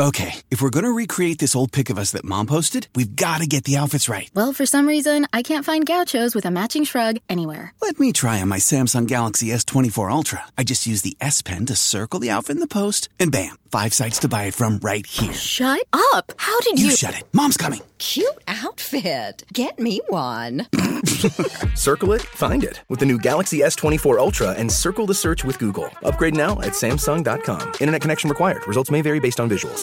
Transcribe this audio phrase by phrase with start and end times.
[0.00, 3.44] Okay, if we're gonna recreate this old pic of us that mom posted, we've gotta
[3.44, 4.30] get the outfits right.
[4.34, 7.74] Well, for some reason, I can't find gauchos with a matching shrug anywhere.
[7.82, 10.42] Let me try on my Samsung Galaxy S24 Ultra.
[10.56, 13.58] I just use the S Pen to circle the outfit in the post, and bam,
[13.70, 15.34] five sites to buy it from right here.
[15.34, 16.32] Shut up!
[16.38, 16.86] How did you.
[16.86, 17.24] You shut it.
[17.34, 17.82] Mom's coming.
[17.98, 19.44] Cute outfit.
[19.52, 20.66] Get me one.
[21.74, 25.58] Circle it, find it with the new Galaxy S24 Ultra and circle the search with
[25.58, 25.90] Google.
[26.02, 27.72] Upgrade now at Samsung.com.
[27.80, 28.66] Internet connection required.
[28.66, 29.82] Results may vary based on visuals.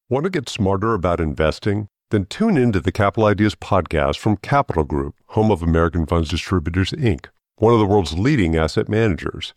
[0.11, 1.87] Want to get smarter about investing?
[2.09, 6.91] Then tune into the Capital Ideas podcast from Capital Group, home of American Funds Distributors,
[6.91, 9.53] Inc., one of the world's leading asset managers.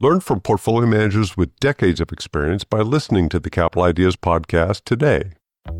[0.00, 4.82] Learn from portfolio managers with decades of experience by listening to the Capital Ideas podcast
[4.84, 5.32] today.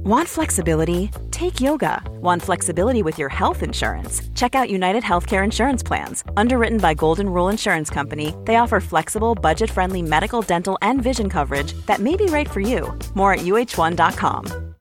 [0.04, 1.10] Want flexibility?
[1.30, 2.02] Take yoga.
[2.20, 4.20] Want flexibility with your health insurance?
[4.34, 6.22] Check out United Healthcare Insurance Plans.
[6.36, 11.30] Underwritten by Golden Rule Insurance Company, they offer flexible, budget friendly medical, dental, and vision
[11.30, 12.98] coverage that may be right for you.
[13.14, 14.74] More at uh1.com.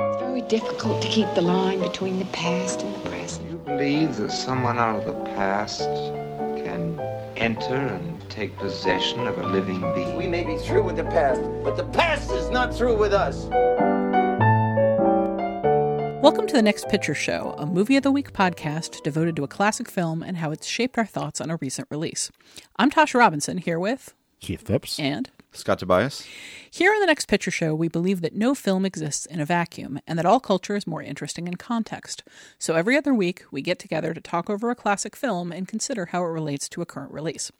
[0.00, 3.50] It's very difficult to keep the line between the past and the present.
[3.50, 5.88] You believe that someone out of the past
[6.68, 7.00] can
[7.36, 10.16] enter and take possession of a living being?
[10.16, 13.46] We may be through with the past, but the past is not through with us.
[16.20, 19.48] Welcome to the Next Picture Show, a movie of the week podcast devoted to a
[19.48, 22.30] classic film and how it's shaped our thoughts on a recent release.
[22.76, 26.26] I'm Tasha Robinson here with Keith Phipps and Scott Tobias.
[26.70, 29.98] Here on the Next Picture Show, we believe that no film exists in a vacuum
[30.06, 32.22] and that all culture is more interesting in context.
[32.58, 36.06] So every other week, we get together to talk over a classic film and consider
[36.06, 37.50] how it relates to a current release.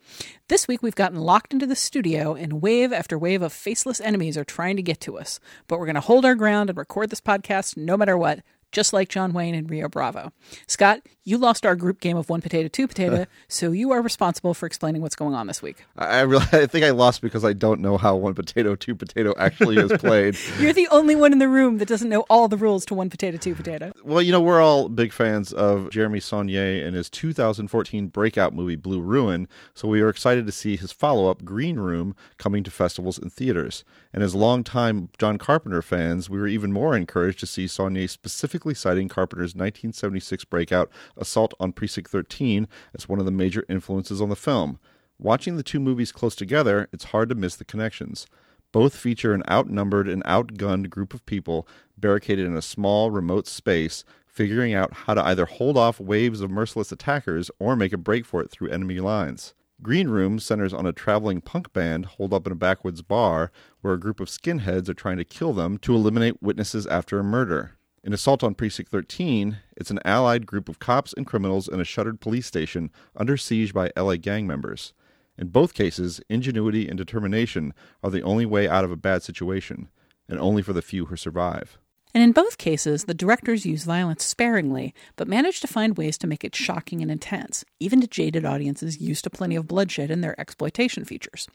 [0.48, 4.36] This week, we've gotten locked into the studio, and wave after wave of faceless enemies
[4.36, 5.40] are trying to get to us.
[5.66, 8.40] But we're going to hold our ground and record this podcast no matter what,
[8.72, 10.32] just like John Wayne and Rio Bravo.
[10.66, 14.54] Scott, you lost our group game of one potato, two potato, so you are responsible
[14.54, 15.84] for explaining what's going on this week.
[15.96, 19.34] I, really, I think I lost because I don't know how one potato, two potato
[19.38, 20.36] actually is played.
[20.58, 23.10] You're the only one in the room that doesn't know all the rules to one
[23.10, 23.92] potato, two potato.
[24.04, 28.76] Well, you know, we're all big fans of Jeremy Saulnier and his 2014 breakout movie
[28.76, 32.70] Blue Ruin, so we are excited to see his follow up Green Room coming to
[32.70, 33.84] festivals and theaters.
[34.12, 38.57] And as longtime John Carpenter fans, we were even more encouraged to see Saulnier specifically
[38.74, 44.28] citing Carpenter's 1976 breakout Assault on Precinct 13 as one of the major influences on
[44.28, 44.78] the film.
[45.18, 48.26] Watching the two movies close together, it's hard to miss the connections.
[48.70, 54.04] Both feature an outnumbered and outgunned group of people barricaded in a small, remote space,
[54.26, 58.26] figuring out how to either hold off waves of merciless attackers or make a break
[58.26, 59.54] for it through enemy lines.
[59.80, 63.94] Green Room centers on a traveling punk band holed up in a backwoods bar where
[63.94, 67.77] a group of skinheads are trying to kill them to eliminate witnesses after a murder.
[68.08, 71.84] In Assault on Precinct 13, it's an allied group of cops and criminals in a
[71.84, 74.94] shuttered police station under siege by LA gang members.
[75.36, 79.90] In both cases, ingenuity and determination are the only way out of a bad situation,
[80.26, 81.76] and only for the few who survive.
[82.14, 86.26] And in both cases, the directors use violence sparingly, but manage to find ways to
[86.26, 90.20] make it shocking and intense, even to jaded audiences used to plenty of bloodshed in
[90.20, 91.48] their exploitation features.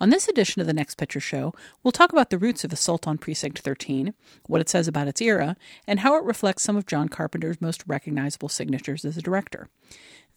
[0.00, 1.52] On this edition of the Next Picture Show,
[1.82, 4.14] we'll talk about the roots of Assault on Precinct 13,
[4.46, 5.56] what it says about its era,
[5.86, 9.68] and how it reflects some of John Carpenter's most recognizable signatures as a director.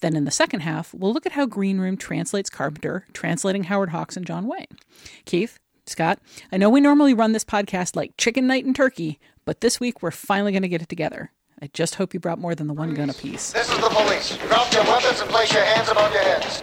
[0.02, 3.90] Then in the second half, we'll look at how Green Room translates Carpenter, translating Howard
[3.90, 4.78] Hawks and John Wayne.
[5.26, 6.20] Keith, Scott,
[6.52, 10.02] I know we normally run this podcast like chicken night and turkey, but this week
[10.02, 11.32] we're finally going to get it together.
[11.62, 13.54] I just hope you brought more than the one gun apiece.
[13.54, 14.38] This is the police.
[14.48, 16.62] Drop your weapons and place your hands above your heads.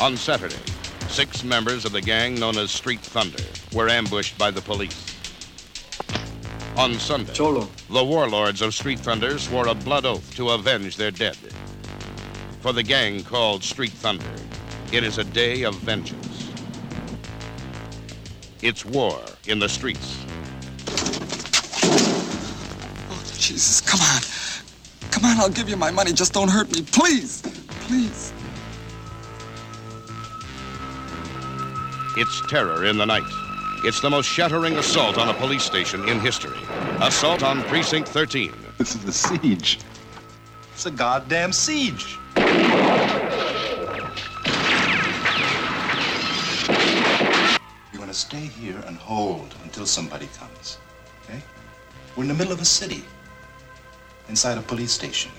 [0.00, 0.56] On Saturday,
[1.08, 3.42] six members of the gang known as Street Thunder
[3.74, 5.06] were ambushed by the police.
[6.76, 7.68] On Sunday, Cholo.
[7.90, 11.36] the warlords of Street Thunder swore a blood oath to avenge their dead.
[12.60, 14.24] For the gang called Street Thunder,
[14.90, 16.50] it is a day of vengeance.
[18.62, 20.24] It's war in the streets.
[21.92, 24.22] Oh, Jesus, come on.
[25.10, 26.12] Come on, I'll give you my money.
[26.12, 26.82] Just don't hurt me.
[26.82, 27.42] Please.
[27.86, 28.32] Please.
[32.16, 33.22] It's terror in the night.
[33.82, 36.58] It's the most shattering assault on a police station in history.
[37.00, 38.52] Assault on Precinct 13.
[38.76, 39.78] This is a siege.
[40.74, 42.18] It's a goddamn siege.
[47.92, 50.78] You want to stay here and hold until somebody comes.
[51.24, 51.40] Okay?
[52.16, 53.04] We're in the middle of a city,
[54.28, 55.30] inside a police station.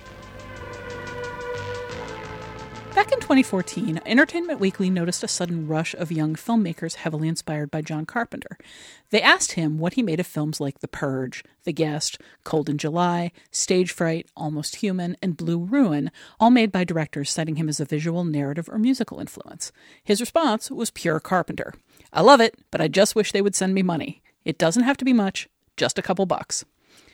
[2.96, 7.82] Back in 2014, Entertainment Weekly noticed a sudden rush of young filmmakers heavily inspired by
[7.82, 8.58] John Carpenter.
[9.10, 12.78] They asked him what he made of films like The Purge, The Guest, Cold in
[12.78, 17.80] July, Stage Fright, Almost Human, and Blue Ruin, all made by directors citing him as
[17.80, 19.72] a visual, narrative, or musical influence.
[20.04, 21.74] His response was pure Carpenter.
[22.14, 24.22] I love it, but I just wish they would send me money.
[24.44, 25.48] It doesn't have to be much,
[25.82, 26.64] just a couple bucks.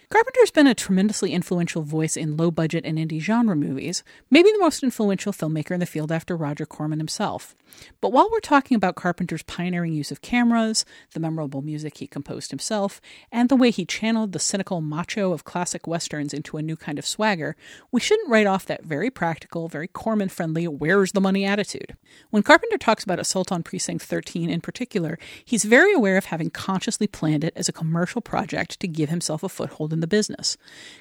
[0.09, 4.59] Carpenter's been a tremendously influential voice in low budget and indie genre movies, maybe the
[4.59, 7.54] most influential filmmaker in the field after Roger Corman himself.
[8.00, 12.51] But while we're talking about Carpenter's pioneering use of cameras, the memorable music he composed
[12.51, 13.01] himself,
[13.33, 16.98] and the way he channeled the cynical macho of classic westerns into a new kind
[16.98, 17.57] of swagger,
[17.92, 21.98] we shouldn't write off that very practical, very Corman friendly, where's the money attitude.
[22.30, 26.50] When Carpenter talks about Assault on Precinct 13 in particular, he's very aware of having
[26.50, 30.58] consciously planned it as a commercial project to give himself a foothold in the business.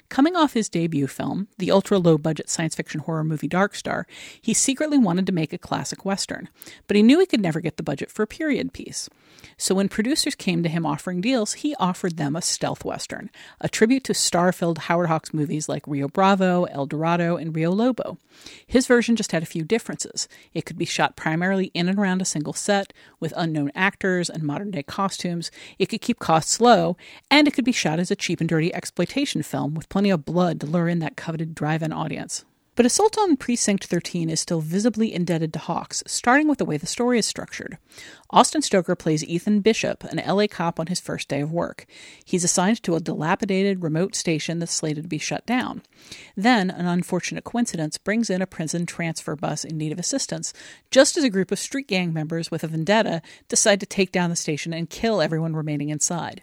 [0.09, 4.07] Coming off his debut film, the ultra low budget science fiction horror movie Dark Star,
[4.41, 6.49] he secretly wanted to make a classic Western,
[6.87, 9.09] but he knew he could never get the budget for a period piece.
[9.57, 13.29] So when producers came to him offering deals, he offered them a stealth Western,
[13.61, 17.71] a tribute to star filled Howard Hawks movies like Rio Bravo, El Dorado, and Rio
[17.71, 18.17] Lobo.
[18.65, 20.27] His version just had a few differences.
[20.53, 24.43] It could be shot primarily in and around a single set, with unknown actors and
[24.43, 25.51] modern day costumes.
[25.79, 26.97] It could keep costs low,
[27.29, 30.23] and it could be shot as a cheap and dirty exploitation film with plenty of
[30.23, 32.45] blood to lure in that coveted drive in audience.
[32.75, 36.77] But Assault on Precinct 13 is still visibly indebted to Hawks, starting with the way
[36.77, 37.79] the story is structured.
[38.29, 41.85] Austin Stoker plays Ethan Bishop, an LA cop on his first day of work.
[42.23, 45.81] He's assigned to a dilapidated remote station that's slated to be shut down.
[46.37, 50.53] Then, an unfortunate coincidence brings in a prison transfer bus in need of assistance,
[50.91, 54.29] just as a group of street gang members with a vendetta decide to take down
[54.29, 56.41] the station and kill everyone remaining inside.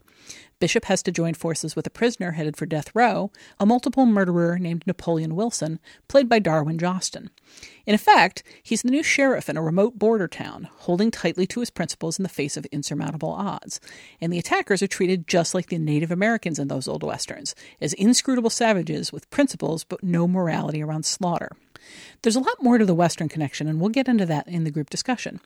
[0.59, 4.59] Bishop has to join forces with a prisoner headed for death row, a multiple murderer
[4.59, 5.79] named Napoleon Wilson,
[6.09, 7.29] played by Darwin Joston.
[7.87, 11.71] In effect, he's the new sheriff in a remote border town, holding tightly to his
[11.71, 13.81] principles in the face of insurmountable odds.
[14.21, 17.93] And the attackers are treated just like the Native Americans in those old westerns, as
[17.93, 21.51] inscrutable savages with principles but no morality around slaughter.
[22.23, 24.71] There's a lot more to the Western connection, and we'll get into that in the
[24.71, 25.41] group discussion.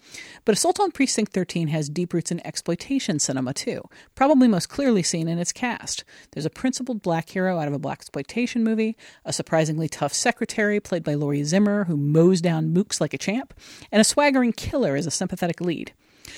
[0.45, 3.83] But Assault on Precinct 13 has deep roots in exploitation cinema, too,
[4.15, 6.05] probably most clearly seen in its cast.
[6.33, 11.05] There's a principled black hero out of a blaxploitation movie, a surprisingly tough secretary played
[11.05, 13.55] by Laurie Zimmer who mows down mooks like a champ,
[13.91, 15.93] and a swaggering killer as a sympathetic lead.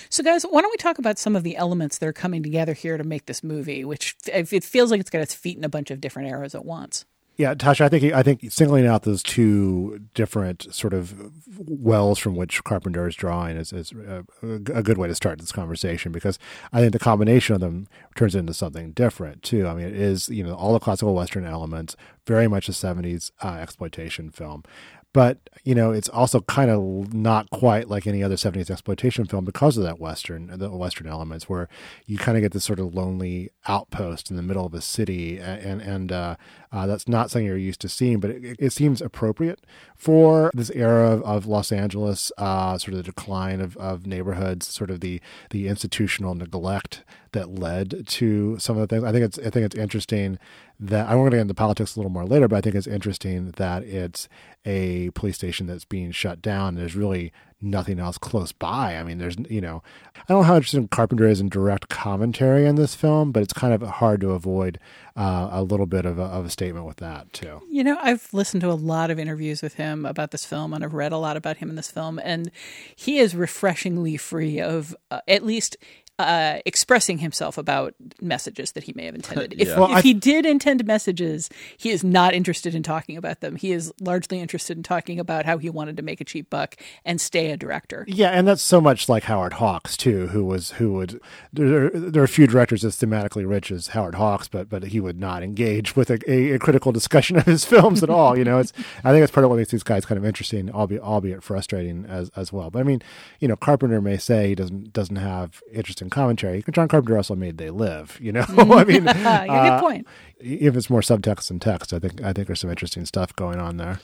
[0.09, 2.75] So, guys, why don't we talk about some of the elements that are coming together
[2.75, 5.69] here to make this movie, which it feels like it's got its feet in a
[5.69, 7.05] bunch of different eras at once.
[7.41, 11.15] Yeah, Tasha, I think I think singling out those two different sort of
[11.57, 15.51] wells from which Carpenter is drawing is, is a, a, good way to start this
[15.51, 16.39] conversation because
[16.71, 19.67] I think the combination of them turns into something different too.
[19.67, 21.97] I mean, it is you know all the classical Western elements,
[22.27, 24.63] very much a '70s uh, exploitation film,
[25.13, 29.45] but you know it's also kind of not quite like any other 70s exploitation film
[29.45, 31.69] because of that western the western elements where
[32.07, 35.39] you kind of get this sort of lonely outpost in the middle of a city
[35.39, 36.37] and and uh,
[36.73, 39.67] uh, that's not something you're used to seeing but it, it seems appropriate
[39.97, 44.67] for this era of, of los angeles uh, sort of the decline of, of neighborhoods
[44.67, 45.21] sort of the
[45.51, 49.67] the institutional neglect that led to some of the things i think it's i think
[49.67, 50.39] it's interesting
[50.81, 52.87] that I'm going to get into politics a little more later, but I think it's
[52.87, 54.29] interesting that it's
[54.65, 56.75] a police station that's being shut down.
[56.75, 57.33] There's really
[57.63, 58.97] nothing else close by.
[58.97, 59.83] I mean, there's, you know,
[60.17, 63.53] I don't know how interested Carpenter is in direct commentary in this film, but it's
[63.53, 64.79] kind of hard to avoid
[65.15, 67.61] uh, a little bit of a, of a statement with that, too.
[67.71, 70.83] You know, I've listened to a lot of interviews with him about this film, and
[70.83, 72.51] I've read a lot about him in this film, and
[72.97, 75.77] he is refreshingly free of, uh, at least
[76.21, 79.55] uh, expressing himself about messages that he may have intended.
[79.61, 83.57] If, well, if he did intend messages, he is not interested in talking about them.
[83.57, 86.77] He is largely interested in talking about how he wanted to make a cheap buck
[87.05, 88.05] and stay a director.
[88.09, 91.21] Yeah, and that's so much like Howard Hawks too, who was who would
[91.53, 95.01] there, there are a few directors as thematically rich as Howard Hawks, but but he
[95.01, 98.37] would not engage with a, a, a critical discussion of his films at all.
[98.37, 98.73] You know, it's
[99.05, 102.07] I think it's part of what makes these guys kind of interesting, albeit albeit frustrating
[102.07, 102.71] as as well.
[102.71, 103.03] But I mean,
[103.39, 106.65] you know, Carpenter may say he doesn't doesn't have interesting commentary.
[106.73, 108.45] John Carpenter also made They Live, you know.
[108.49, 110.07] I mean, yeah, uh, good point.
[110.39, 113.59] If it's more subtext than text, I think I think there's some interesting stuff going
[113.59, 114.01] on there.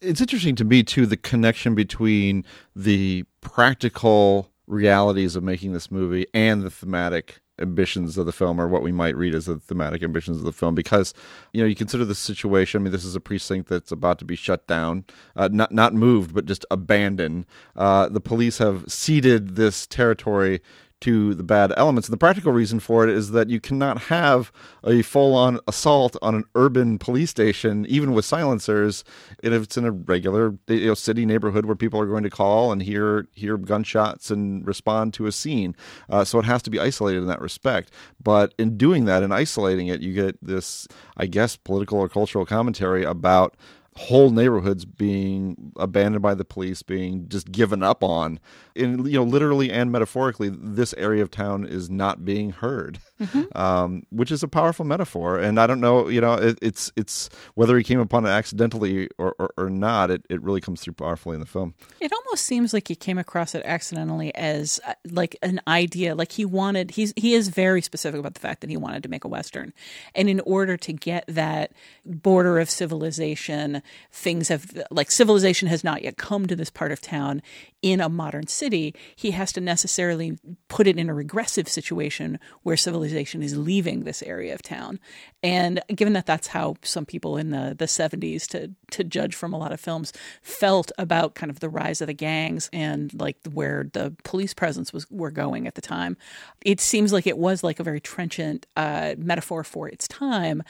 [0.00, 2.44] It's interesting to me too the connection between
[2.76, 8.68] the practical realities of making this movie and the thematic ambitions of the film or
[8.68, 11.12] what we might read as the thematic ambitions of the film because
[11.52, 14.24] you know you consider the situation i mean this is a precinct that's about to
[14.24, 15.04] be shut down
[15.36, 20.60] uh, not not moved but just abandoned uh, the police have ceded this territory
[21.00, 22.08] to the bad elements.
[22.08, 24.52] And the practical reason for it is that you cannot have
[24.84, 29.04] a full on assault on an urban police station, even with silencers,
[29.42, 32.72] if it's in a regular you know, city neighborhood where people are going to call
[32.72, 35.76] and hear hear gunshots and respond to a scene.
[36.08, 37.92] Uh, so it has to be isolated in that respect.
[38.22, 42.44] But in doing that and isolating it, you get this, I guess, political or cultural
[42.44, 43.56] commentary about
[43.98, 48.38] whole neighborhoods being abandoned by the police, being just given up on.
[48.76, 53.58] In you know, literally and metaphorically, this area of town is not being heard, mm-hmm.
[53.58, 55.38] um, which is a powerful metaphor.
[55.38, 59.08] And I don't know, you know, it, it's it's whether he came upon it accidentally
[59.18, 61.74] or, or, or, not, it, it really comes through powerfully in the film.
[62.00, 66.30] It almost seems like he came across it accidentally as uh, like an idea, like
[66.30, 66.92] he wanted.
[66.92, 69.72] He's he is very specific about the fact that he wanted to make a western,
[70.14, 71.72] and in order to get that
[72.04, 77.00] border of civilization things have like civilization has not yet come to this part of
[77.00, 77.42] town
[77.82, 82.76] in a modern city he has to necessarily put it in a regressive situation where
[82.76, 84.98] civilization is leaving this area of town.
[85.42, 89.52] And given that that's how some people in the the 70s to to judge from
[89.52, 93.36] a lot of films felt about kind of the rise of the gangs and like
[93.52, 96.16] where the police presence was were going at the time
[96.64, 100.62] it seems like it was like a very trenchant uh, metaphor for its time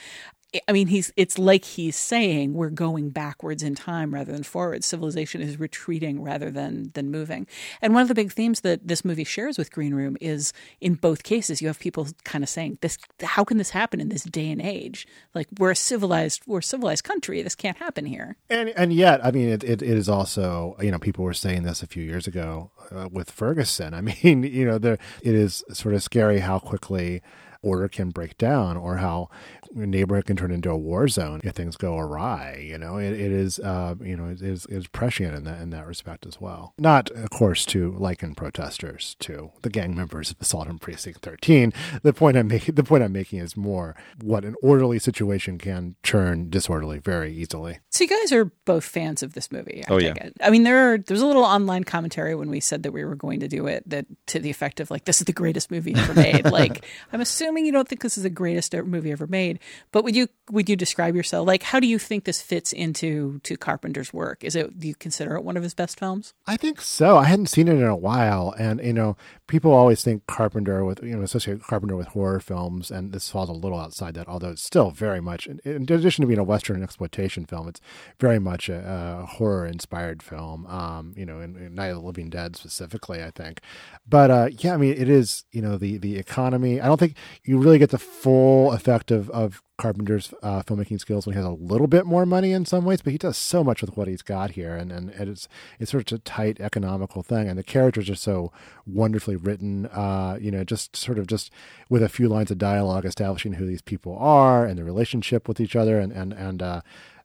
[0.67, 4.83] I mean, he's it's like he's saying we're going backwards in time rather than forward.
[4.83, 7.45] Civilization is retreating rather than than moving.
[7.81, 10.51] And one of the big themes that this movie shares with Green Room is
[10.81, 14.09] in both cases you have people kind of saying this how can this happen in
[14.09, 15.07] this day and age?
[15.35, 17.43] Like we're a civilized we're a civilized country.
[17.43, 18.35] This can't happen here.
[18.49, 21.61] And and yet, I mean, it, it, it is also you know people were saying
[21.61, 23.93] this a few years ago uh, with Ferguson.
[23.93, 27.21] I mean, you know, there it is sort of scary how quickly
[27.61, 29.29] order can break down or how
[29.75, 32.63] a neighborhood can turn into a war zone if things go awry.
[32.65, 35.61] You know, it, it is, uh, you know, it is, it is prescient in that,
[35.61, 36.73] in that respect as well.
[36.77, 41.73] Not, of course, to liken protesters to the gang members of Assault on Precinct 13.
[42.03, 45.95] The point I'm making, the point I'm making is more what an orderly situation can
[46.03, 47.79] turn disorderly very easily.
[47.89, 49.83] So you guys are both fans of this movie.
[49.87, 50.13] I oh yeah.
[50.15, 50.37] It.
[50.41, 53.15] I mean, there are, there's a little online commentary when we said that we were
[53.15, 55.93] going to do it that to the effect of like, this is the greatest movie
[55.95, 56.45] ever made.
[56.51, 59.58] like, I'm assuming you don't think this is the greatest movie ever made.
[59.91, 63.39] But would you would you describe yourself like how do you think this fits into
[63.43, 64.43] to Carpenter's work?
[64.43, 66.33] Is it do you consider it one of his best films?
[66.47, 67.17] I think so.
[67.17, 71.03] I hadn't seen it in a while, and you know, people always think Carpenter with
[71.03, 74.27] you know associate Carpenter with horror films, and this falls a little outside that.
[74.27, 77.81] Although it's still very much, in, in addition to being a Western exploitation film, it's
[78.19, 80.65] very much a, a horror inspired film.
[80.67, 83.61] Um, you know, in, in, Night of the Living Dead specifically, I think.
[84.07, 86.79] But uh, yeah, I mean, it is you know the the economy.
[86.79, 91.25] I don't think you really get the full effect of of Carpenter's uh, filmmaking skills
[91.25, 93.63] when he has a little bit more money in some ways, but he does so
[93.63, 95.47] much with what he's got here, and, and it's
[95.79, 98.51] it's sort of a tight economical thing, and the characters are so
[98.85, 99.85] wonderfully written.
[99.87, 101.51] Uh, you know, just sort of just
[101.89, 105.59] with a few lines of dialogue establishing who these people are and the relationship with
[105.59, 106.81] each other, and and and uh,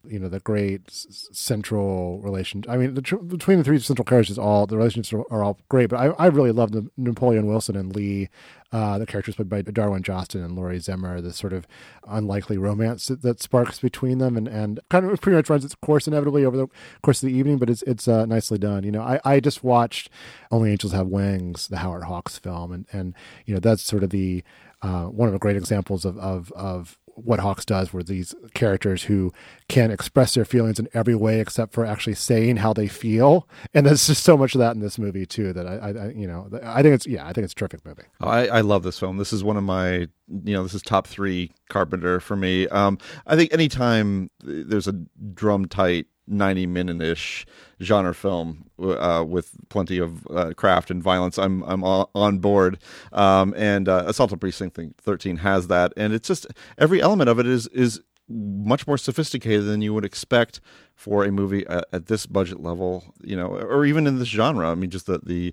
[0.08, 2.64] you know the great central relation.
[2.68, 5.58] I mean, the tr- between the three central characters, all the relationships are, are, all
[5.68, 5.90] great.
[5.90, 8.28] But I, I really love the Napoleon Wilson and Lee,
[8.72, 11.20] uh, the characters played by Darwin Joston and Laurie Zimmer.
[11.20, 11.66] The sort of
[12.06, 15.74] unlikely romance that, that, sparks between them, and, and kind of pretty much runs its
[15.74, 16.68] course inevitably over the
[17.02, 17.58] course of the evening.
[17.58, 18.84] But it's it's uh, nicely done.
[18.84, 20.10] You know, I, I just watched
[20.50, 23.14] Only Angels Have Wings, the Howard Hawks film, and and
[23.46, 24.42] you know that's sort of the
[24.82, 29.04] uh, one of the great examples of of of what Hawks does, where these characters
[29.04, 29.32] who
[29.68, 33.86] can express their feelings in every way except for actually saying how they feel, and
[33.86, 35.52] there's just so much of that in this movie too.
[35.52, 38.04] That I, I you know, I think it's yeah, I think it's a terrific movie.
[38.20, 39.16] Oh, I, I love this film.
[39.16, 42.68] This is one of my, you know, this is top three Carpenter for me.
[42.68, 44.92] Um, I think anytime there's a
[45.34, 47.46] drum tight 90 minute ish
[47.84, 51.38] genre film uh, with plenty of uh, craft and violence.
[51.38, 52.78] I'm I'm on board.
[53.12, 56.46] Um, and uh, Assault on Precinct 13 has that, and it's just
[56.78, 60.60] every element of it is is much more sophisticated than you would expect
[60.94, 64.70] for a movie at, at this budget level, you know, or even in this genre.
[64.70, 65.52] I mean, just the the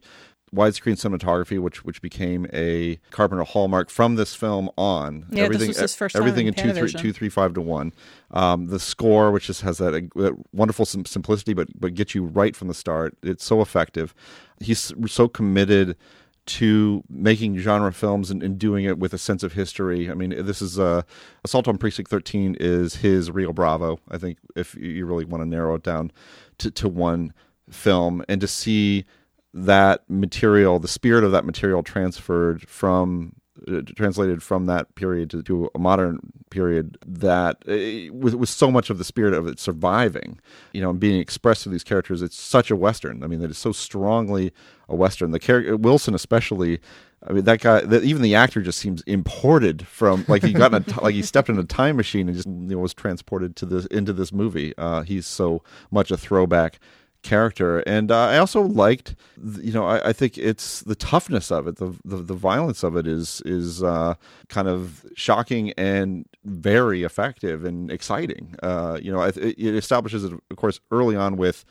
[0.53, 5.25] widescreen cinematography, which which became a Carpenter hallmark from this film on.
[5.31, 7.61] Yeah, everything, this was his first everything in, in two three two three five to
[7.61, 7.93] one.
[8.31, 12.55] Um, the score, which just has that, that wonderful simplicity, but but gets you right
[12.55, 13.17] from the start.
[13.23, 14.13] It's so effective.
[14.59, 15.95] He's so committed
[16.43, 20.09] to making genre films and, and, doing it with a sense of history.
[20.09, 21.03] I mean, this is uh,
[21.43, 23.99] Assault on Precinct 13 is his Rio Bravo.
[24.09, 26.11] I think if you really want to narrow it down
[26.57, 27.33] to, to one
[27.69, 29.05] film and to see
[29.53, 33.35] that material, the spirit of that material transferred from
[33.67, 38.71] uh, translated from that period to, to a modern period that uh, with, with so
[38.71, 40.39] much of the spirit of it surviving,
[40.73, 42.23] you know, and being expressed through these characters.
[42.23, 43.23] It's such a western.
[43.23, 44.51] I mean, it is so strongly
[44.89, 45.31] a western.
[45.31, 46.79] The character Wilson, especially.
[47.27, 47.83] I mean, that guy.
[48.01, 51.49] Even the actor just seems imported from like he got in a, like he stepped
[51.49, 54.73] in a time machine and just you know, was transported to this into this movie.
[54.77, 56.79] Uh, he's so much a throwback
[57.23, 57.79] character.
[57.79, 59.15] And uh, I also liked,
[59.59, 62.95] you know, I, I, think it's the toughness of it, the the, the violence of
[62.95, 64.15] it is is uh,
[64.49, 68.55] kind of shocking and very effective and exciting.
[68.63, 71.65] Uh, you know, it, it establishes it, of course, early on with.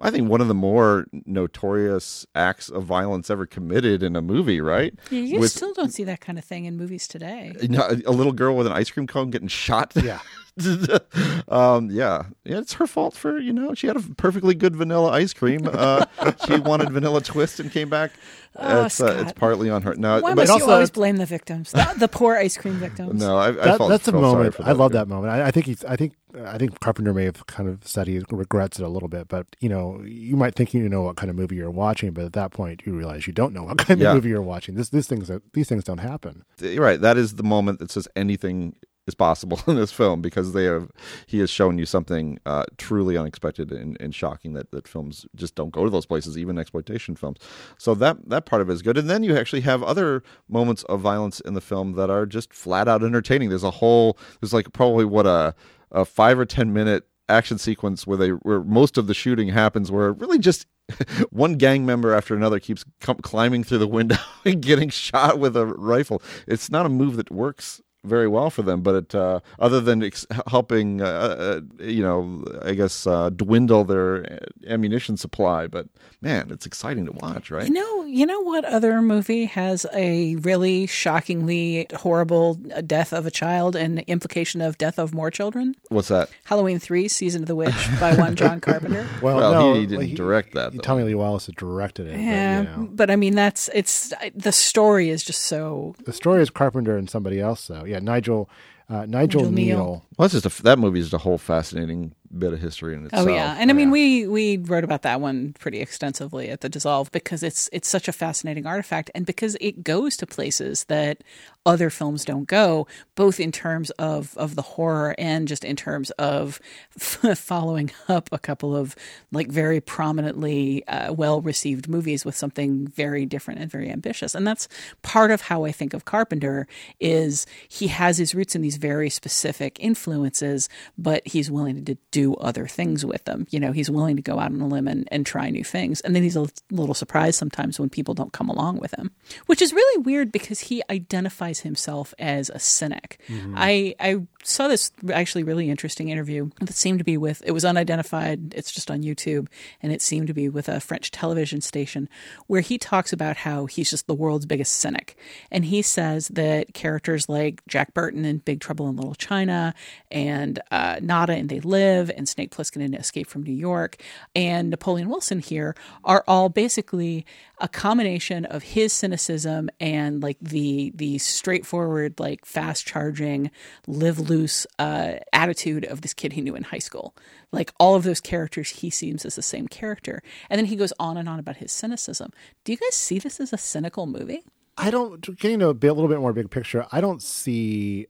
[0.00, 4.60] I think one of the more notorious acts of violence ever committed in a movie,
[4.60, 4.94] right?
[5.10, 7.52] Yeah, you with, still don't see that kind of thing in movies today.
[7.60, 9.92] A little girl with an ice cream cone getting shot.
[9.96, 10.20] Yeah.
[11.48, 15.10] um, yeah, yeah, it's her fault for you know she had a perfectly good vanilla
[15.10, 15.68] ice cream.
[15.70, 16.04] Uh,
[16.46, 18.12] she wanted vanilla twist and came back.
[18.56, 19.94] Oh, it's uh, it's partly on her.
[19.94, 23.20] No, why must you always blame the victims, the, the poor ice cream victims?
[23.20, 24.56] No, I, I that, felt, that's a moment.
[24.56, 25.32] That I love that moment.
[25.32, 25.84] I, I, think he's.
[25.84, 26.14] I think.
[26.44, 29.46] I think Carpenter may have kind of said he regrets it a little bit, but
[29.60, 32.34] you know, you might think you know what kind of movie you're watching, but at
[32.34, 34.10] that point, you realize you don't know what kind yeah.
[34.10, 34.74] of movie you're watching.
[34.74, 36.44] This, these things, these things don't happen.
[36.60, 37.00] You're right.
[37.00, 38.76] That is the moment that says anything
[39.08, 40.90] is possible in this film because they have
[41.26, 45.54] he has shown you something uh, truly unexpected and, and, shocking that, that films just
[45.54, 47.38] don't go to those places even exploitation films.
[47.78, 48.98] So that that part of it is good.
[48.98, 52.52] And then you actually have other moments of violence in the film that are just
[52.52, 53.48] flat out entertaining.
[53.48, 55.54] There's a whole there's like probably what a,
[55.90, 59.90] a five or ten minute action sequence where they where most of the shooting happens
[59.90, 60.66] where really just
[61.30, 62.84] one gang member after another keeps
[63.22, 66.22] climbing through the window and getting shot with a rifle.
[66.46, 68.82] It's not a move that works very well for them.
[68.82, 73.84] But it, uh, other than ex- helping, uh, uh, you know, I guess uh, dwindle
[73.84, 75.66] their ammunition supply.
[75.66, 75.88] But
[76.20, 77.66] man, it's exciting to watch, right?
[77.66, 83.30] You know, you know what other movie has a really shockingly horrible death of a
[83.30, 85.74] child and implication of death of more children?
[85.88, 86.30] What's that?
[86.44, 89.06] Halloween Three: Season of the Witch by one John Carpenter.
[89.22, 90.72] well, well no, he, he, didn't he, direct that.
[90.72, 90.78] Though.
[90.78, 92.20] Tommy Lee Wallace directed it.
[92.20, 92.88] Yeah, but, you know.
[92.92, 95.94] but I mean, that's it's the story is just so.
[96.04, 97.84] The story is Carpenter and somebody else, though.
[97.88, 98.48] Yeah, Nigel
[98.90, 99.76] uh, Nigel, Nigel Kneale.
[99.76, 103.06] Well, that's just a, that movie is just a whole fascinating bit of history in
[103.06, 103.26] itself.
[103.26, 106.68] Oh yeah, and I mean we we wrote about that one pretty extensively at the
[106.68, 111.22] Dissolve because it's it's such a fascinating artifact, and because it goes to places that
[111.64, 116.10] other films don't go, both in terms of of the horror and just in terms
[116.12, 116.60] of
[116.98, 118.94] following up a couple of
[119.32, 124.46] like very prominently uh, well received movies with something very different and very ambitious, and
[124.46, 124.68] that's
[125.02, 126.66] part of how I think of Carpenter
[127.00, 132.17] is he has his roots in these very specific influences, but he's willing to do
[132.18, 133.46] do other things with them.
[133.50, 136.00] You know, he's willing to go out on a limb and, and try new things.
[136.00, 139.12] And then he's a little surprised sometimes when people don't come along with him,
[139.46, 143.20] which is really weird because he identifies himself as a cynic.
[143.28, 143.54] Mm-hmm.
[143.56, 147.64] I, I saw this actually really interesting interview that seemed to be with, it was
[147.64, 149.48] unidentified, it's just on YouTube,
[149.82, 152.08] and it seemed to be with a French television station
[152.46, 155.16] where he talks about how he's just the world's biggest cynic.
[155.50, 159.74] And he says that characters like Jack Burton in Big Trouble in Little China
[160.10, 163.96] and uh, Nada and They Live and Snake Plissken in Escape from New York
[164.34, 167.26] and Napoleon Wilson here are all basically
[167.60, 173.50] a combination of his cynicism and like the the straightforward, like fast charging,
[173.86, 174.37] live loose
[174.78, 177.14] uh, attitude of this kid he knew in high school.
[177.52, 180.92] Like all of those characters, he seems as the same character, and then he goes
[180.98, 182.30] on and on about his cynicism.
[182.64, 184.44] Do you guys see this as a cynical movie?
[184.76, 186.86] I don't getting to a, bit, a little bit more big picture.
[186.92, 188.06] I don't see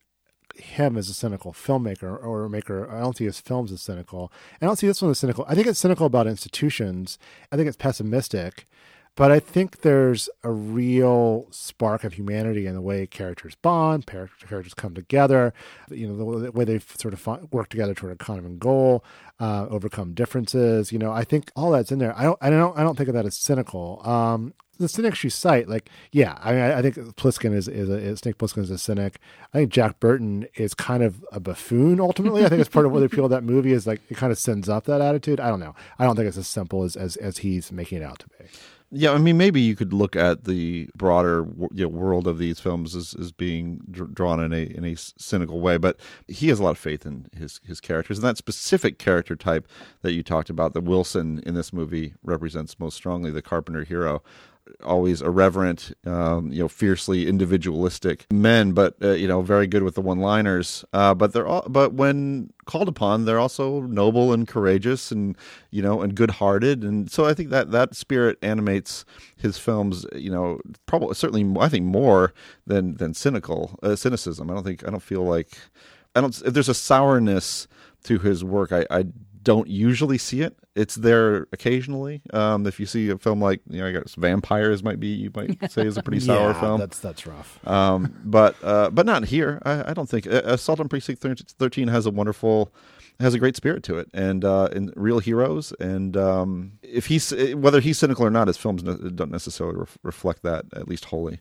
[0.57, 2.91] him as a cynical filmmaker or maker.
[2.91, 4.33] I don't see his films as cynical.
[4.61, 5.45] I don't see this one as cynical.
[5.49, 7.19] I think it's cynical about institutions.
[7.53, 8.67] I think it's pessimistic.
[9.19, 14.75] But I think there's a real spark of humanity in the way characters bond, characters
[14.75, 15.53] come together,
[15.91, 19.05] you know, the way they sort of work together toward a common goal,
[19.41, 20.93] uh, overcome differences.
[20.93, 22.17] You know, I think all that's in there.
[22.17, 24.01] I don't, I don't, I don't think of that as cynical.
[24.09, 27.95] Um, the cynics you cite, like, yeah, I mean, I, think Plissken is, is, a,
[27.95, 29.19] is Snake Plissken is a cynic.
[29.53, 31.99] I think Jack Burton is kind of a buffoon.
[31.99, 34.31] Ultimately, I think it's part of what appeal of that movie is like it kind
[34.31, 35.41] of sends up that attitude.
[35.41, 35.75] I don't know.
[35.99, 38.45] I don't think it's as simple as as, as he's making it out to be.
[38.91, 42.59] Yeah, I mean, maybe you could look at the broader you know, world of these
[42.59, 46.59] films as, as being dr- drawn in a in a cynical way, but he has
[46.59, 49.69] a lot of faith in his his characters, and that specific character type
[50.01, 54.23] that you talked about, that Wilson in this movie represents most strongly, the Carpenter hero
[54.83, 59.95] always irreverent, um, you know, fiercely individualistic men, but uh, you know, very good with
[59.95, 60.85] the one-liners.
[60.93, 65.37] Uh, but they're all, but when called upon, they're also noble and courageous, and
[65.71, 66.85] you know, and good-hearted.
[66.85, 69.05] And so I think that that spirit animates
[69.37, 70.07] his films.
[70.15, 72.33] You know, probably certainly I think more
[72.67, 74.51] than than cynical uh, cynicism.
[74.51, 75.59] I don't think I don't feel like
[76.15, 76.41] I don't.
[76.45, 77.69] If there's a sourness
[78.05, 79.07] to his work, I, I
[79.53, 80.55] don't usually see it.
[80.77, 82.21] It's there occasionally.
[82.33, 85.31] Um, if you see a film like you know, I guess Vampires might be you
[85.35, 86.79] might say is a pretty sour Yeah, film.
[86.81, 87.59] that's- that's rough.
[87.67, 89.61] Um, but uh, but not here.
[89.65, 91.25] I, I don't think uh, Assault on Precinct
[91.59, 92.73] Thirteen has a wonderful
[93.21, 95.73] has a great spirit to it and uh, and real heroes.
[95.81, 100.43] And um, if he's whether he's cynical or not, his films don't necessarily ref- reflect
[100.45, 101.41] that at least wholly.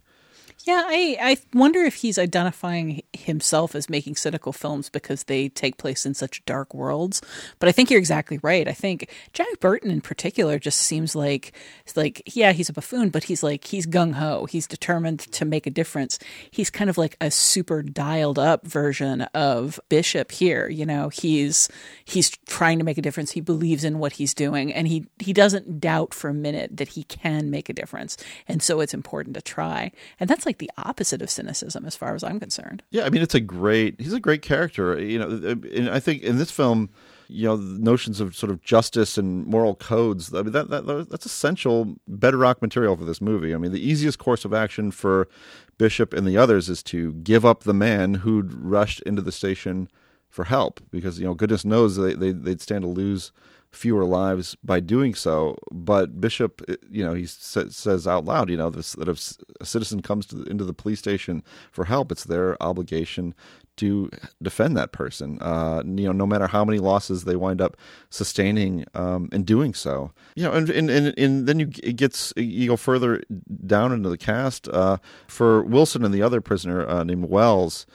[0.67, 5.77] Yeah, I, I wonder if he's identifying himself as making cynical films because they take
[5.77, 7.21] place in such dark worlds.
[7.59, 8.67] But I think you're exactly right.
[8.67, 11.53] I think Jack Burton in particular just seems like
[11.95, 14.43] like yeah, he's a buffoon, but he's like he's gung ho.
[14.43, 16.19] He's determined to make a difference.
[16.51, 20.67] He's kind of like a super dialed up version of Bishop here.
[20.67, 21.69] You know, he's
[22.03, 23.31] he's trying to make a difference.
[23.31, 26.89] He believes in what he's doing, and he he doesn't doubt for a minute that
[26.89, 28.17] he can make a difference.
[28.49, 29.93] And so it's important to try.
[30.19, 32.83] And that's like the opposite of cynicism, as far as I'm concerned.
[32.89, 34.99] Yeah, I mean it's a great he's a great character.
[34.99, 36.89] You know, and I think in this film,
[37.27, 40.33] you know, notions of sort of justice and moral codes.
[40.33, 43.53] I mean that, that that's essential bedrock material for this movie.
[43.53, 45.27] I mean, the easiest course of action for
[45.77, 49.89] Bishop and the others is to give up the man who'd rushed into the station
[50.29, 53.31] for help because you know goodness knows they, they they'd stand to lose
[53.71, 55.57] fewer lives by doing so.
[55.71, 59.65] But Bishop, you know, he sa- says out loud, you know, this, that if a
[59.65, 63.33] citizen comes to the, into the police station for help, it's their obligation
[63.77, 64.09] to
[64.41, 65.37] defend that person.
[65.39, 67.77] Uh, you know, no matter how many losses they wind up
[68.09, 70.11] sustaining um, in doing so.
[70.35, 73.21] You know, and and, and, and then you it gets you go further
[73.65, 77.85] down into the cast uh, for Wilson and the other prisoner uh, named Wells.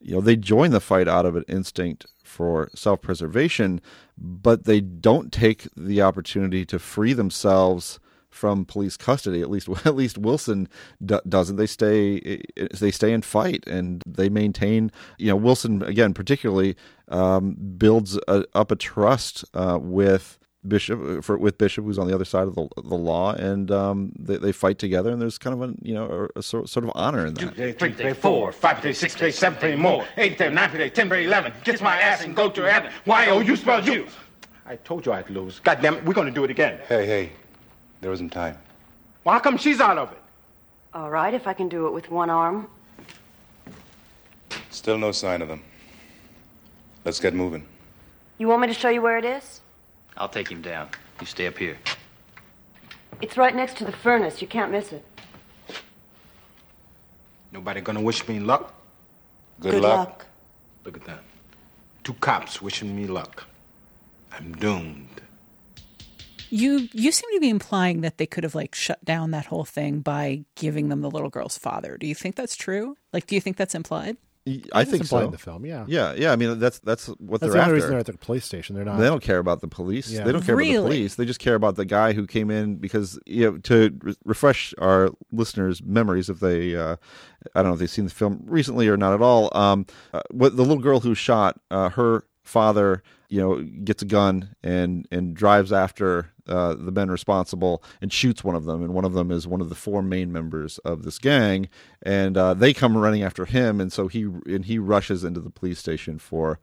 [0.00, 3.80] You know, they join the fight out of an instinct for self-preservation,
[4.16, 7.98] but they don't take the opportunity to free themselves
[8.34, 9.40] from police custody.
[9.40, 10.68] At least, at least Wilson
[11.04, 11.56] doesn't.
[11.56, 14.90] They stay, they stay and fight, and they maintain.
[15.18, 16.76] You know, Wilson again, particularly
[17.08, 20.38] um, builds a, up a trust uh, with.
[20.66, 24.12] Bishop for with Bishop, who's on the other side of the the law, and um,
[24.18, 26.84] they, they fight together, and there's kind of a you know a, a sort, sort
[26.84, 27.54] of honor in that.
[27.54, 30.88] Two, three, three, four, five, three, six, three, seven, three more, eight, three, nine, three,
[30.90, 31.52] ten, three, eleven.
[31.64, 32.90] Kiss my ass and go to heaven.
[33.04, 34.06] Why o Y O U spell you.
[34.66, 35.60] I told you I'd lose.
[35.60, 36.80] God damn it, we're gonna do it again.
[36.88, 37.32] Hey, hey,
[38.00, 38.56] there isn't time.
[39.24, 40.18] Well, how come she's out of it?
[40.94, 42.68] All right, if I can do it with one arm.
[44.70, 45.62] Still no sign of them.
[47.04, 47.66] Let's get moving.
[48.38, 49.60] You want me to show you where it is?
[50.16, 50.88] I'll take him down.
[51.20, 51.78] You stay up here.
[53.20, 54.40] It's right next to the furnace.
[54.42, 55.04] You can't miss it.
[57.52, 58.74] Nobody gonna wish me luck?
[59.60, 60.08] Good, Good luck.
[60.08, 60.26] luck.
[60.84, 61.22] Look at that.
[62.02, 63.44] Two cops wishing me luck.
[64.32, 65.22] I'm doomed.
[66.50, 69.64] You you seem to be implying that they could have like shut down that whole
[69.64, 71.96] thing by giving them the little girl's father.
[71.96, 72.96] Do you think that's true?
[73.12, 74.16] Like, do you think that's implied?
[74.74, 75.18] I think so.
[75.20, 75.86] in the film, yeah.
[75.88, 76.30] yeah, yeah.
[76.30, 77.74] I mean, that's that's what That's they're the only after.
[77.74, 78.76] reason they're at the police station.
[78.76, 78.98] They're not.
[78.98, 80.10] They don't care about the police.
[80.10, 80.24] Yeah.
[80.24, 81.14] They don't care about the police.
[81.14, 84.74] They just care about the guy who came in because you know to re- refresh
[84.78, 86.96] our listeners' memories if they uh,
[87.54, 89.48] I don't know if they've seen the film recently or not at all.
[89.56, 94.06] Um, uh, what the little girl who shot uh, her father, you know, gets a
[94.06, 98.94] gun and and drives after uh, the men responsible and shoots one of them, and
[98.94, 101.68] one of them is one of the four main members of this gang,
[102.02, 105.50] and uh, they come running after him, and so he and he rushes into the
[105.50, 106.58] police station for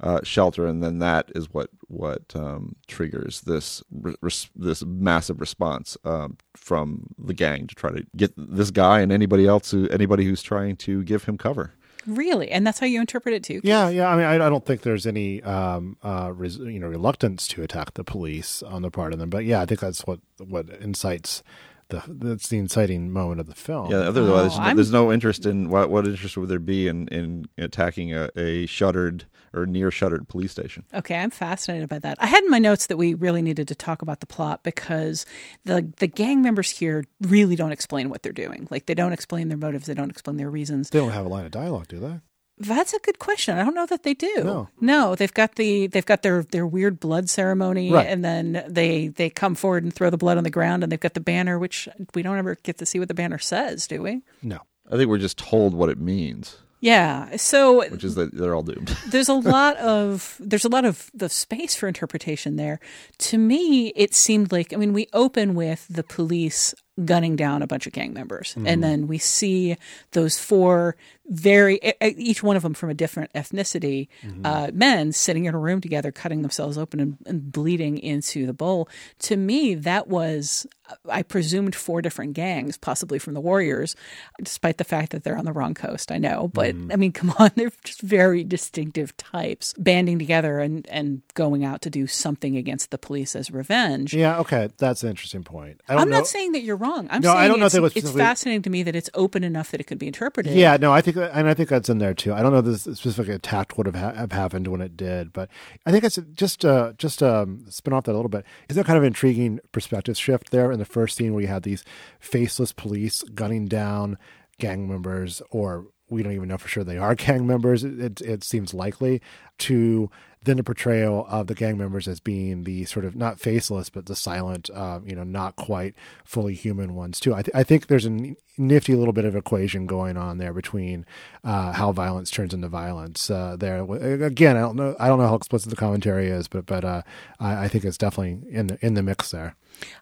[0.00, 3.82] uh, shelter, and then that is what what um, triggers this
[4.20, 9.12] res- this massive response um, from the gang to try to get this guy and
[9.12, 11.72] anybody else who anybody who's trying to give him cover.
[12.06, 13.60] Really, and that's how you interpret it too.
[13.64, 14.08] Yeah, yeah.
[14.08, 17.62] I mean, I, I don't think there's any, um, uh, res, you know, reluctance to
[17.62, 19.30] attack the police on the part of them.
[19.30, 21.42] But yeah, I think that's what what incites
[21.88, 23.90] the that's the inciting moment of the film.
[23.90, 27.08] Yeah, Oh, otherwise there's, there's no interest in what what interest would there be in
[27.08, 30.84] in attacking a, a shuttered or near shuttered police station?
[30.94, 32.18] Okay, I'm fascinated by that.
[32.20, 35.24] I had in my notes that we really needed to talk about the plot because
[35.64, 38.68] the the gang members here really don't explain what they're doing.
[38.70, 40.90] Like they don't explain their motives, they don't explain their reasons.
[40.90, 42.20] They don't have a line of dialogue, do they?
[42.58, 43.58] That's a good question.
[43.58, 44.32] I don't know that they do.
[44.42, 44.68] No.
[44.80, 48.06] no they've got the they've got their their weird blood ceremony, Right.
[48.06, 50.98] and then they they come forward and throw the blood on the ground, and they've
[50.98, 54.00] got the banner, which we don't ever get to see what the banner says, do
[54.02, 54.22] we?
[54.42, 54.60] No.
[54.90, 57.36] I think we're just told what it means, Yeah.
[57.36, 58.88] So which is that they're all doomed.
[59.08, 62.80] there's a lot of there's a lot of the space for interpretation there.
[63.18, 67.66] To me, it seemed like I mean we open with the police gunning down a
[67.66, 68.54] bunch of gang members.
[68.58, 68.68] Mhm.
[68.68, 69.76] And then we see
[70.12, 70.96] those four
[71.28, 74.06] very, each one of them from a different ethnicity,
[74.44, 78.52] uh, men sitting in a room together, cutting themselves open and, and bleeding into the
[78.52, 78.88] bowl.
[79.22, 80.68] To me, that was,
[81.10, 83.96] I presumed, four different gangs, possibly from the Warriors,
[84.40, 86.12] despite the fact that they're on the wrong coast.
[86.12, 86.46] I know.
[86.54, 91.64] But I mean, come on, they're just very distinctive types banding together and, and going
[91.64, 94.14] out to do something against the police as revenge.
[94.14, 95.80] Yeah, okay, that's an interesting point.
[95.88, 96.18] I don't I'm know.
[96.18, 96.85] not saying that you're wrong.
[96.94, 99.44] I'm No, saying I don't know it's, if it's fascinating to me that it's open
[99.44, 100.54] enough that it could be interpreted.
[100.54, 102.32] Yeah, no, I think, and I think that's in there too.
[102.32, 105.32] I don't know if this specific attack would have, ha- have happened when it did,
[105.32, 105.48] but
[105.84, 108.44] I think it's just uh, just um, spin off that a little bit.
[108.68, 111.62] Is there kind of intriguing perspective shift there in the first scene where you had
[111.62, 111.84] these
[112.20, 114.18] faceless police gunning down
[114.58, 117.84] gang members, or we don't even know for sure they are gang members.
[117.84, 119.20] It, it, it seems likely
[119.58, 120.10] to
[120.46, 124.06] then the portrayal of the gang members as being the sort of not faceless but
[124.06, 127.34] the silent, uh, you know, not quite fully human ones too.
[127.34, 131.04] I, th- I think there's a nifty little bit of equation going on there between
[131.44, 133.28] uh, how violence turns into violence.
[133.30, 133.82] Uh, there
[134.24, 137.02] again, I don't know, I don't know how explicit the commentary is, but but uh,
[137.38, 139.56] I, I think it's definitely in the in the mix there.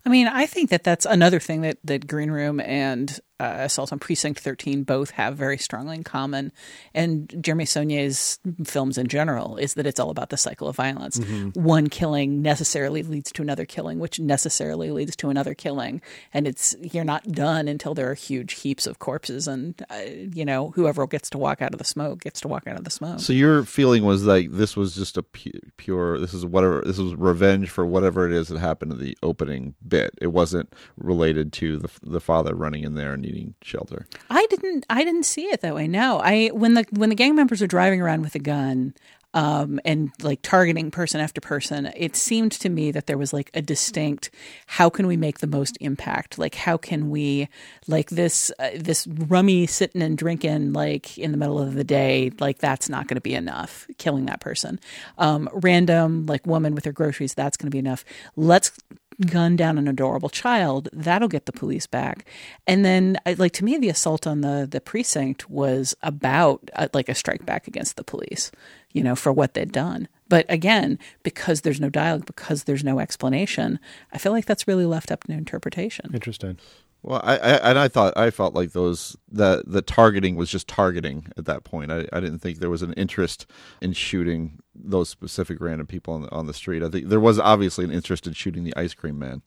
[0.04, 3.92] I mean, I think that that's another thing that, that Green Room and uh, Assault
[3.92, 6.52] on Precinct 13 both have very strongly in common.
[6.94, 11.18] And Jeremy Saulnier's films in general is that it's all about the cycle of violence.
[11.18, 11.56] Mhm.
[11.56, 16.00] One killing necessarily leads to another killing, which necessarily leads to another killing.
[16.32, 19.48] And it's you're not done until there are huge heaps of corpses.
[19.48, 19.96] And, uh,
[20.32, 22.84] you know, whoever gets to walk out of the smoke gets to walk out of
[22.84, 23.18] the smoke.
[23.18, 26.20] So your feeling was like this was just a pu- pure.
[26.20, 26.82] This is whatever.
[26.86, 30.12] This was revenge for whatever it is that happened in the opening bit.
[30.20, 34.06] It wasn't related to the the father running in there and needing shelter.
[34.30, 35.88] I didn't I didn't see it that way.
[35.88, 36.20] No.
[36.22, 38.94] I when the when the gang members are driving around with a gun
[39.32, 43.50] um and like targeting person after person, it seemed to me that there was like
[43.54, 44.30] a distinct
[44.66, 46.38] how can we make the most impact?
[46.38, 47.48] Like how can we
[47.88, 52.30] like this uh, this rummy sitting and drinking like in the middle of the day,
[52.38, 54.78] like that's not going to be enough killing that person.
[55.18, 58.04] Um random like woman with her groceries, that's going to be enough.
[58.36, 58.70] Let's
[59.26, 62.26] gun down an adorable child that'll get the police back.
[62.66, 67.08] And then like to me the assault on the the precinct was about uh, like
[67.08, 68.50] a strike back against the police
[68.92, 70.08] you know for what they'd done.
[70.28, 73.78] But again because there's no dialogue because there's no explanation
[74.12, 76.10] i feel like that's really left up to interpretation.
[76.14, 76.58] Interesting.
[77.06, 80.66] Well, I, I and I thought I felt like those that the targeting was just
[80.66, 81.92] targeting at that point.
[81.92, 83.44] I, I didn't think there was an interest
[83.82, 86.82] in shooting those specific random people on the, on the street.
[86.82, 89.42] I think there was obviously an interest in shooting the ice cream man,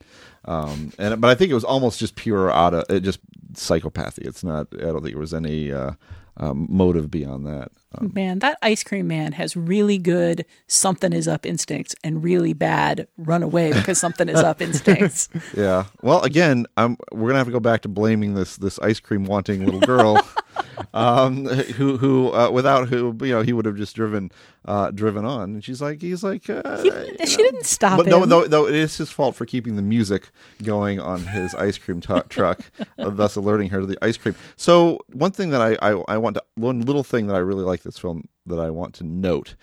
[0.45, 3.21] um, and but I think it was almost just pure out of it, just
[3.53, 4.27] psychopathy.
[4.27, 4.67] It's not.
[4.73, 5.93] I don't think there was any uh,
[6.37, 7.71] um, motive beyond that.
[7.97, 12.51] Um, man that ice cream man has really good something is up instincts and really
[12.51, 15.85] bad run away because something is up instincts yeah.
[16.01, 19.25] Well, again, I'm we're gonna have to go back to blaming this this ice cream
[19.25, 20.15] wanting little girl,
[20.93, 24.31] um, who who uh, without who you know he would have just driven
[24.65, 25.53] uh, driven on.
[25.55, 28.29] And she's like he's like uh, He didn't- she didn't stop but no, him.
[28.29, 30.29] though, though it is his fault for keeping the music
[30.63, 32.59] going on his ice cream tu- truck,
[32.99, 34.35] uh, thus alerting her to the ice cream.
[34.55, 37.63] So one thing that I, I I want to one little thing that I really
[37.65, 39.55] like this film that I want to note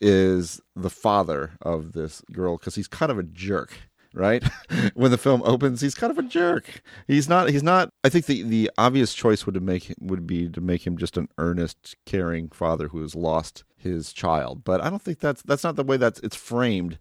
[0.00, 3.72] is the father of this girl because he's kind of a jerk
[4.14, 4.42] right?
[4.94, 6.82] When the film opens he's kind of a jerk.
[7.06, 10.60] He's not he's not i think the the obvious choice would make would be to
[10.60, 14.64] make him just an earnest caring father who has lost his child.
[14.64, 16.98] But i don't think that's that's not the way that's it's framed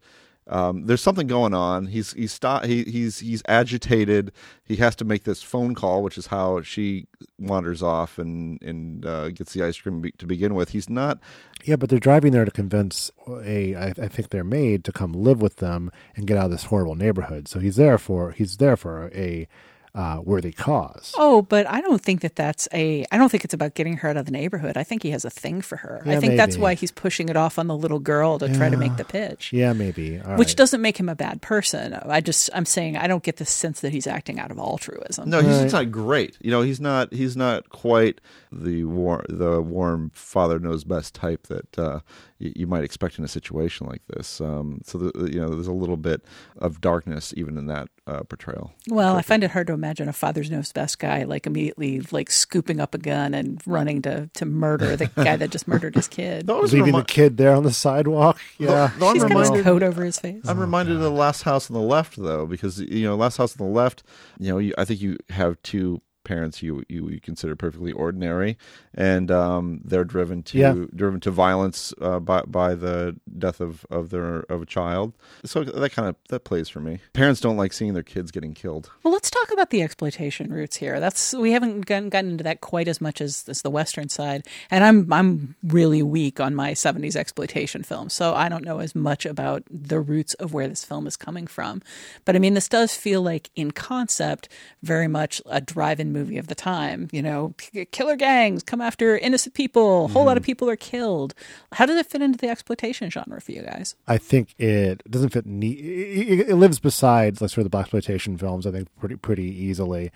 [0.52, 1.88] um, there's something going on.
[1.88, 4.34] He's he's stop, he, he's he's agitated.
[4.66, 7.08] He has to make this phone call, which is how she
[7.40, 10.70] wanders off and and uh, gets the ice cream be, to begin with.
[10.70, 11.20] He's not.
[11.64, 15.14] Yeah, but they're driving there to convince a, I, I think their maid to come
[15.14, 17.48] live with them and get out of this horrible neighborhood.
[17.48, 19.48] So he's there for he's there for a
[19.94, 21.14] uh, worthy cause.
[21.18, 23.06] Oh, but I don't think that that's a.
[23.12, 24.78] I don't think it's about getting her out of the neighborhood.
[24.78, 26.02] I think he has a thing for her.
[26.06, 28.70] I Yeah, think that's why he's pushing it off on the little girl to try
[28.70, 29.52] to make the pitch.
[29.52, 30.20] Yeah, maybe.
[30.20, 30.58] All Which right.
[30.58, 31.94] doesn't make him a bad person.
[31.94, 35.30] I just I'm saying I don't get the sense that he's acting out of altruism.
[35.30, 36.38] No, he's just not great.
[36.42, 41.48] You know, he's not he's not quite the war the warm father knows best type
[41.48, 42.00] that uh,
[42.38, 44.40] you, you might expect in a situation like this.
[44.42, 46.24] Um, so the, you know, there's a little bit
[46.58, 48.74] of darkness even in that uh, portrayal.
[48.88, 52.32] Well, I find it hard to imagine a father's knows best guy like immediately like
[52.32, 56.08] scooping up a gun and running to to murder the guy that just murdered his
[56.08, 56.48] kid.
[56.72, 58.40] Leaving the kid there on the sidewalk.
[58.58, 60.44] Yeah, Though I'm He's got his coat over his face.
[60.48, 63.60] I'm reminded of the Last House on the Left, though, because you know, Last House
[63.60, 64.04] on the Left.
[64.38, 68.58] You know, you, I think you have two parents you you, you consider perfectly ordinary,
[68.94, 70.76] and um, they're driven to Yeah.
[70.96, 75.14] driven to violence uh, by by the death of of their of a child.
[75.46, 77.00] So that kind of that plays for me.
[77.14, 78.90] Parents don't like seeing their kids getting killed.
[79.04, 81.00] Well, let's talk about the exploitation roots here.
[81.00, 84.46] That's we haven't gotten, gotten into that quite as much as, as the western side,
[84.70, 88.94] and I'm I'm really weak on my '70s exploitation films, so I don't know as
[88.96, 91.82] much about the roots of where this film is coming from.
[92.26, 94.48] But I mean, this does feel like, in concept,
[94.84, 97.08] very much a drive-in movie of the time.
[97.12, 97.54] You know,
[97.92, 100.06] killer gangs come after innocent people.
[100.06, 100.48] A whole lot of mm-hmm.
[100.48, 101.34] people are killed.
[101.74, 103.96] How does it fit into the exploitation genre for you guys?
[104.08, 105.46] I think it doesn't fit.
[105.46, 108.68] Ne- it, lives beside like sort of the blaxploitation films.
[108.68, 110.12] I think pretty pretty easily,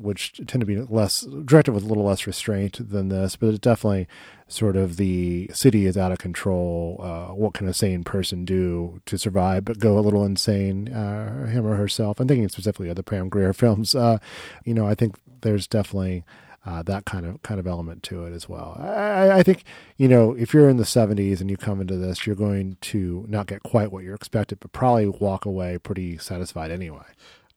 [0.00, 3.36] which tend to be less directed with a little less restraint than this.
[3.36, 4.06] But it's definitely
[4.48, 7.00] sort of the city is out of control.
[7.02, 11.46] Uh, what can a sane person do to survive, but go a little insane, uh,
[11.46, 12.20] him or herself?
[12.20, 13.94] I'm thinking specifically of the Pam Grier films.
[13.94, 14.18] Uh,
[14.64, 16.24] you know, I think there's definitely
[16.66, 18.76] uh, that kind of kind of element to it as well.
[18.78, 19.64] I, I think
[19.96, 23.24] you know if you're in the 70s and you come into this, you're going to
[23.28, 27.06] not get quite what you're expected, but probably walk away pretty satisfied anyway.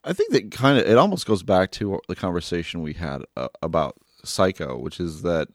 [0.04, 3.48] I think that kind of it almost goes back to the conversation we had uh,
[3.62, 5.50] about Psycho, which is that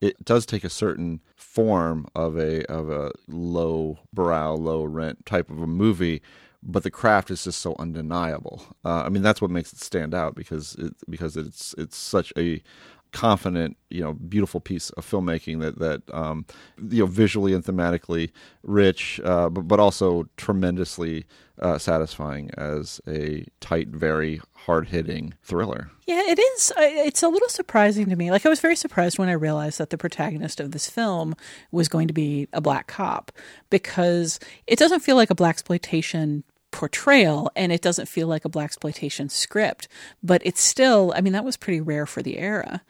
[0.00, 5.50] it does take a certain form of a of a low brow, low rent type
[5.50, 6.22] of a movie,
[6.62, 8.62] but the craft is just so undeniable.
[8.84, 12.32] Uh, I mean, that's what makes it stand out because it because it's it's such
[12.36, 12.62] a
[13.12, 16.44] confident, you know, beautiful piece of filmmaking that that um,
[16.88, 18.30] you know visually and thematically
[18.62, 21.24] rich, uh, but but also tremendously
[21.60, 25.90] uh, satisfying as a tight, very hard hitting thriller.
[26.06, 26.72] Yeah, it is.
[26.76, 28.30] It's a little surprising to me.
[28.30, 31.34] Like, I was very surprised when I realized that the protagonist of this film
[31.70, 33.30] was going to be a black cop
[33.68, 39.30] because it doesn't feel like a blaxploitation portrayal and it doesn't feel like a blaxploitation
[39.30, 39.88] script
[40.22, 42.82] but it's still i mean that was pretty rare for the era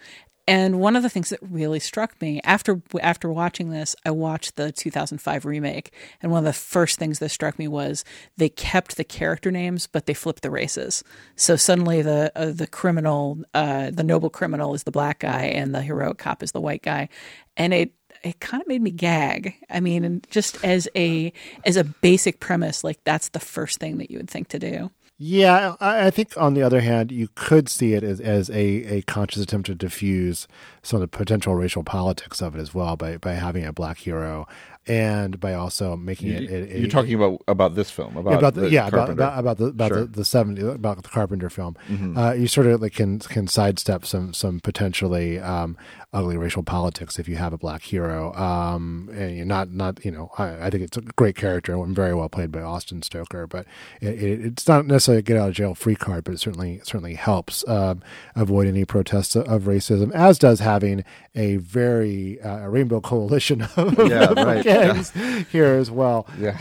[0.50, 4.56] and one of the things that really struck me after after watching this, I watched
[4.56, 8.04] the 2005 remake, and one of the first things that struck me was
[8.36, 11.04] they kept the character names, but they flipped the races.
[11.36, 15.72] So suddenly the uh, the criminal, uh, the noble criminal, is the black guy, and
[15.72, 17.10] the heroic cop is the white guy,
[17.56, 19.54] and it it kind of made me gag.
[19.70, 21.32] I mean, just as a
[21.64, 24.90] as a basic premise, like that's the first thing that you would think to do.
[25.22, 28.54] Yeah, I, I think on the other hand, you could see it as, as a,
[28.56, 30.48] a conscious attempt to diffuse
[30.82, 33.98] some of the potential racial politics of it as well by, by having a black
[33.98, 34.48] hero
[34.86, 36.70] and by also making You- it.
[36.72, 39.22] a- You're talking about about this film, about yeah, about the, the yeah, about, Carpenter.
[39.22, 40.00] about, about the about Sure.
[40.00, 41.76] the, the 70 about the Carpenter film.
[41.90, 42.16] Mhm.
[42.16, 45.76] Uh, you sort of like can can sidestep some some potentially um,
[46.14, 48.32] ugly racial politics if you have a black hero.
[48.34, 51.94] Um, and you're not not you know I, I think it's a great character and
[51.94, 53.66] very well played by Austin Stoker, but
[54.00, 56.80] it, it, it's not necessarily a get out of jail free card, but it certainly
[56.84, 58.02] certainly helps um,
[58.34, 64.32] avoid any protests of racism, as does having a very uh, rainbow coalition of, Yeah,
[64.32, 64.64] right.
[64.64, 65.10] gangs
[65.50, 66.26] here as well.
[66.38, 66.50] Yeah.
[66.56, 66.60] Um,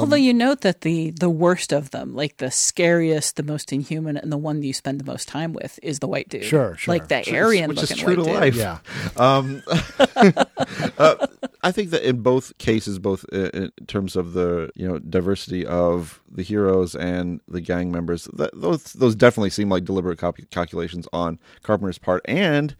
[0.00, 4.16] Although you note that the the worst of them, like the scariest, the most inhuman,
[4.16, 6.44] and the one that you spend the most time with, is the white dude.
[6.44, 6.94] Sure, sure.
[6.94, 8.56] Like the Which is- Aryan which is looking true white to dude.
[8.56, 8.56] life.
[8.56, 8.78] Yeah.
[9.16, 9.62] Um,
[10.98, 11.26] uh,
[11.64, 16.20] I think that in both cases, both in terms of the you know diversity of
[16.30, 20.18] the heroes and the gang members, that, those those definitely seem like deliberate
[20.50, 22.76] calculations on Carpenter's part, and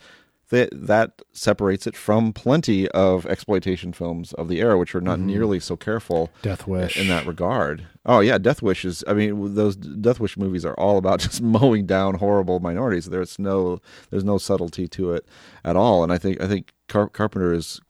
[0.51, 5.19] that that separates it from plenty of exploitation films of the era, which were not
[5.19, 5.25] Mhm.
[5.25, 6.31] nearly so careful.
[6.43, 6.99] Death Wish.
[7.01, 7.87] in that regard.
[8.05, 9.03] Oh yeah, Death Wish is.
[9.09, 13.07] I mean, those Death Wish movies are all about just mowing down horrible minorities.
[13.07, 15.27] There's no there's no subtlety to it
[15.65, 17.81] at all, and I think I think Car- Carpenter is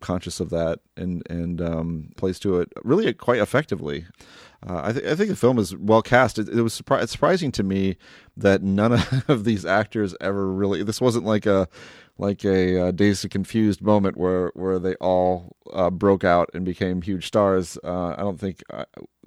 [0.00, 4.06] conscious of that and and um, plays to it really quite effectively.
[4.66, 6.38] Uh, I, th- I think the film is well cast.
[6.38, 7.96] It, it was surpri- it's surprising to me
[8.36, 8.92] that none
[9.28, 10.82] of these actors ever really.
[10.82, 11.68] This wasn't like a
[12.18, 17.02] like a uh, and Confused moment where where they all uh, broke out and became
[17.02, 17.78] huge stars.
[17.84, 18.62] Uh, I don't think.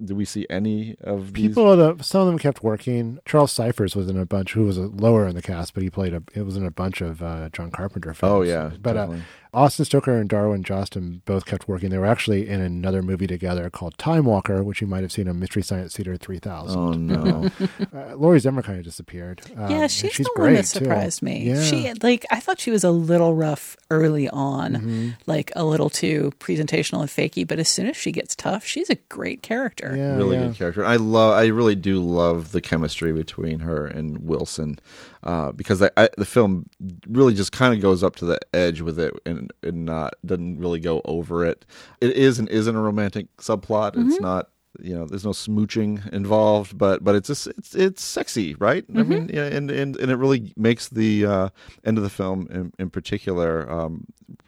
[0.04, 1.48] Did we see any of these?
[1.50, 3.20] People, that some of them kept working.
[3.26, 4.54] Charles Cyphers was in a bunch.
[4.54, 6.24] Who was a lower in the cast, but he played a.
[6.34, 8.32] It was in a bunch of uh, John Carpenter films.
[8.34, 9.24] Oh, yeah, but uh, definitely.
[9.52, 11.90] Austin Stoker and Darwin Joston both kept working.
[11.90, 15.28] They were actually in another movie together called Time Walker, which you might have seen
[15.28, 16.80] on Mystery Science Theater three thousand.
[16.80, 17.50] Oh, no.
[17.94, 19.42] uh, Laurie Zimmer kind of disappeared.
[19.58, 20.80] Um, yeah, she's, she's the great one that too.
[20.86, 21.50] surprised me.
[21.50, 21.64] Yeah.
[21.64, 25.10] She like I thought she was a little rough early on, Mm-hmm.
[25.26, 27.48] like a little too presentational and fakey.
[27.48, 29.89] But as soon as she gets tough, she's a great character.
[29.96, 30.48] Yeah, really yeah.
[30.48, 30.86] good character.
[30.86, 31.34] I love.
[31.34, 34.80] I really do love the chemistry between her and Wilson,
[35.24, 36.70] uh, because I, I, the film
[37.08, 40.60] really just kind of goes up to the edge with it and and not doesn't
[40.60, 41.66] really go over it.
[42.02, 43.94] It is and isn't a romantic subplot.
[43.96, 44.50] It's not.
[44.84, 48.86] You know, there's no smooching involved, but but it's just it's it's sexy, right?
[48.90, 49.10] I Mm-hmm.
[49.10, 51.50] mean, yeah, and and and it really makes the uh,
[51.84, 54.06] end of the film in, in particular um,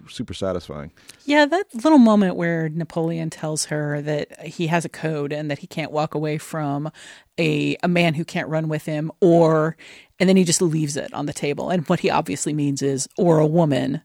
[0.07, 0.91] super satisfying.
[1.25, 5.59] Yeah, that little moment where Napoleon tells her that he has a code and that
[5.59, 6.91] he can't walk away from
[7.39, 9.77] a a man who can't run with him or
[10.19, 11.69] and then he just leaves it on the table.
[11.69, 14.01] And what he obviously means is or a woman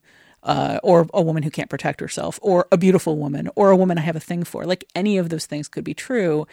[0.47, 3.99] uh, or a woman who can't protect herself, or a beautiful woman, or a woman
[3.99, 4.65] I have a thing for.
[4.65, 6.47] Like any of those things could be true,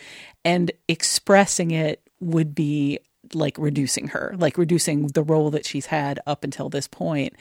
[0.44, 3.00] and expressing it would be
[3.36, 7.34] like reducing her, like reducing the role that she's had up until this point.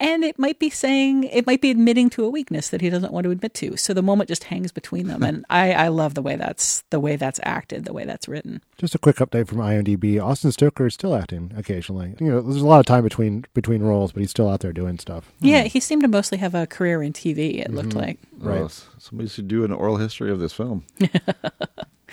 [0.00, 3.12] And it might be saying, it might be admitting to a weakness that he doesn't
[3.12, 3.76] want to admit to.
[3.76, 5.22] So the moment just hangs between them.
[5.22, 8.62] and I, I love the way that's the way that's acted, the way that's written.
[8.78, 10.22] Just a quick update from IMDb.
[10.22, 12.14] Austin Stoker is still acting occasionally.
[12.20, 14.72] You know, there's a lot of time between between roles, but he's still out there
[14.72, 15.32] doing stuff.
[15.40, 17.94] Yeah, he seemed to mostly have a career in TV, it looked Mhm.
[17.96, 18.18] like.
[18.38, 18.60] Right.
[18.60, 20.84] Oh, s- somebody should do an oral history of this film.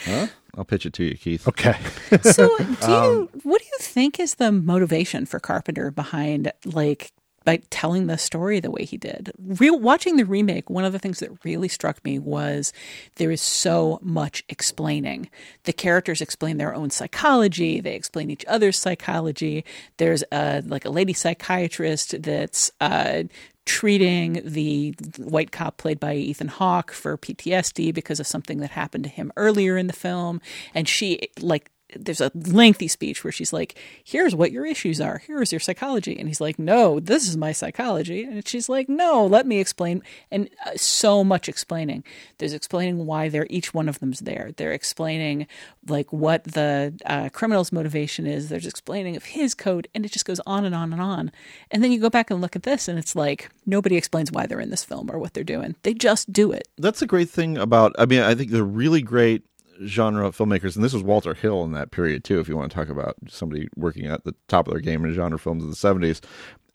[0.05, 0.27] huh?
[0.57, 1.47] I'll pitch it to you, Keith.
[1.47, 1.77] Okay.
[2.21, 7.11] So, do you, Um, what do you think is the motivation for Carpenter behind like
[7.45, 9.31] by telling the story the way he did?
[9.37, 12.73] Watching the remake, one of the things that really struck me was
[13.15, 15.29] there is so much explaining.
[15.63, 19.63] The characters explain their own psychology, they explain each other's psychology.
[19.97, 23.23] There's a like a lady psychiatrist that's uh
[23.65, 29.05] treating the white cop played by Ethan Hawke for PTSD because of something that happened
[29.05, 30.39] to him earlier in the film
[30.75, 35.19] and she like there's a lengthy speech where she's like here's what your issues are.
[35.19, 36.17] Here's your psychology.
[36.17, 38.23] And he's like no this is my psychology.
[38.23, 42.03] And she's like no let me explain and uh, so much explaining.
[42.37, 44.51] There's explaining why they're each one of them's there.
[44.57, 45.47] They're explaining
[45.87, 48.49] like what the uh, criminal's motivation is.
[48.49, 51.31] There's explaining of his code and it just goes on and on and on.
[51.71, 54.45] And then you go back and look at this and it's like nobody explains why
[54.45, 55.75] they're in this film or what they're doing.
[55.83, 56.67] They just do it.
[56.77, 57.93] That's a great thing about.
[57.99, 59.43] I mean, I think they're really great
[59.85, 62.39] genre filmmakers, and this was Walter Hill in that period too.
[62.39, 65.13] If you want to talk about somebody working at the top of their game in
[65.13, 66.21] genre films of the seventies,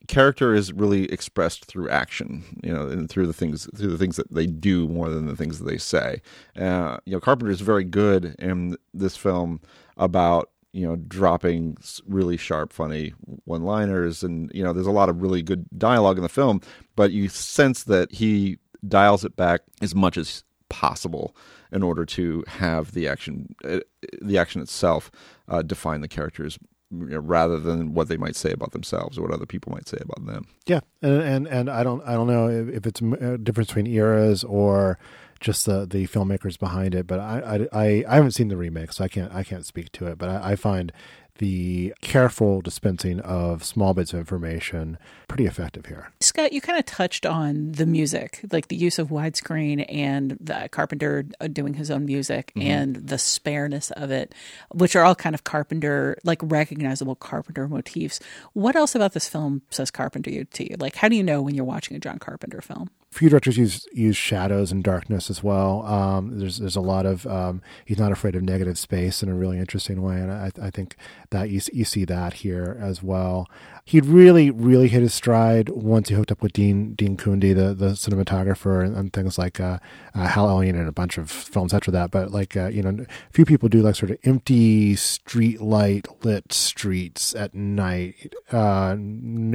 [0.08, 4.16] character is really expressed through action, you know, and through the things through the things
[4.16, 6.20] that they do more than the things that they say.
[6.56, 9.60] Uh, you know, Carpenter is very good in this film
[9.96, 11.76] about you know dropping
[12.06, 13.12] really sharp funny
[13.44, 16.60] one liners and you know there's a lot of really good dialogue in the film
[16.94, 21.36] but you sense that he dials it back as much as possible
[21.70, 23.80] in order to have the action uh,
[24.22, 25.10] the action itself
[25.48, 26.58] uh, define the characters
[26.90, 29.86] you know, rather than what they might say about themselves or what other people might
[29.86, 33.36] say about them Yeah, and and, and I don't I don't know if, it's a
[33.36, 34.98] difference between eras or
[35.40, 38.92] just the the filmmakers behind it, but I I, I, I haven't seen the remake,
[38.92, 40.18] so I can't I can't speak to it.
[40.18, 40.92] But I, I find
[41.40, 46.12] the careful dispensing of small bits of information pretty effective here.
[46.20, 50.68] Scott, you kind of touched on the music, like the use of widescreen and the
[50.70, 52.62] Carpenter uh, doing his own music Mhm.
[52.64, 54.34] and the spareness of it,
[54.70, 58.20] which are all kind of Carpenter, like recognizable Carpenter motifs.
[58.52, 60.76] What else about this film says Carpenter to you?
[60.78, 62.90] Like, how do you know when you're watching a John Carpenter film?
[63.10, 65.84] Few directors use use shadows and darkness as well.
[65.84, 69.34] Um, there's there's a lot of um, he's not afraid of negative space in a
[69.34, 70.94] really interesting way, and I, I think
[71.30, 73.50] that you you see that here as well.
[73.84, 77.74] He'd really really hit his stride once he hooked up with Dean Dean Cundey, the
[77.74, 79.78] the cinematographer, and, and things like uh,
[80.14, 82.12] uh, Halloween and a bunch of films after that.
[82.12, 86.52] But like uh, you know, few people do like sort of empty street light lit
[86.52, 88.96] streets at night uh,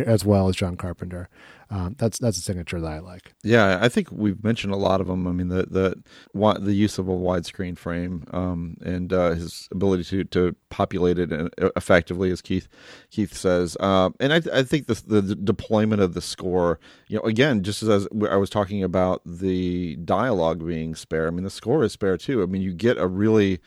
[0.05, 1.29] as well as John Carpenter.
[1.69, 3.33] Um, that's that's a signature that I like.
[3.43, 5.27] Yeah, I think we've mentioned a lot of them.
[5.27, 10.03] I mean, the the the use of a widescreen frame um, and uh, his ability
[10.05, 12.67] to to populate it uh, effectively, as Keith
[13.09, 13.75] Keith says.
[13.79, 17.81] Uh, and I, I think the the deployment of the score, you know, again, just
[17.81, 21.27] as I was talking about the dialogue being spare.
[21.27, 22.43] I mean, the score is spare too.
[22.43, 23.59] I mean, you get a really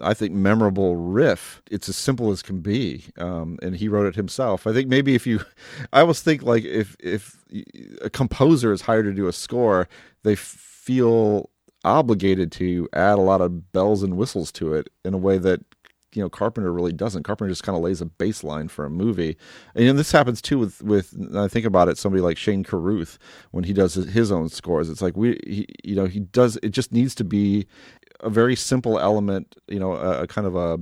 [0.00, 1.62] I think memorable riff.
[1.70, 4.66] It's as simple as can be, um, and he wrote it himself.
[4.66, 5.40] I think maybe if you,
[5.92, 7.36] I always think like if if
[8.02, 9.88] a composer is hired to do a score,
[10.22, 11.50] they feel
[11.84, 15.60] obligated to add a lot of bells and whistles to it in a way that
[16.16, 17.22] you know Carpenter really doesn't.
[17.22, 19.36] Carpenter just kind of lays a baseline for a movie,
[19.74, 23.18] and this happens too with with I think about it somebody like Shane Carruth
[23.50, 24.88] when he does his, his own scores.
[24.88, 27.66] It's like we he, you know he does it just needs to be
[28.20, 30.78] a very simple element, you know, a, a kind of a,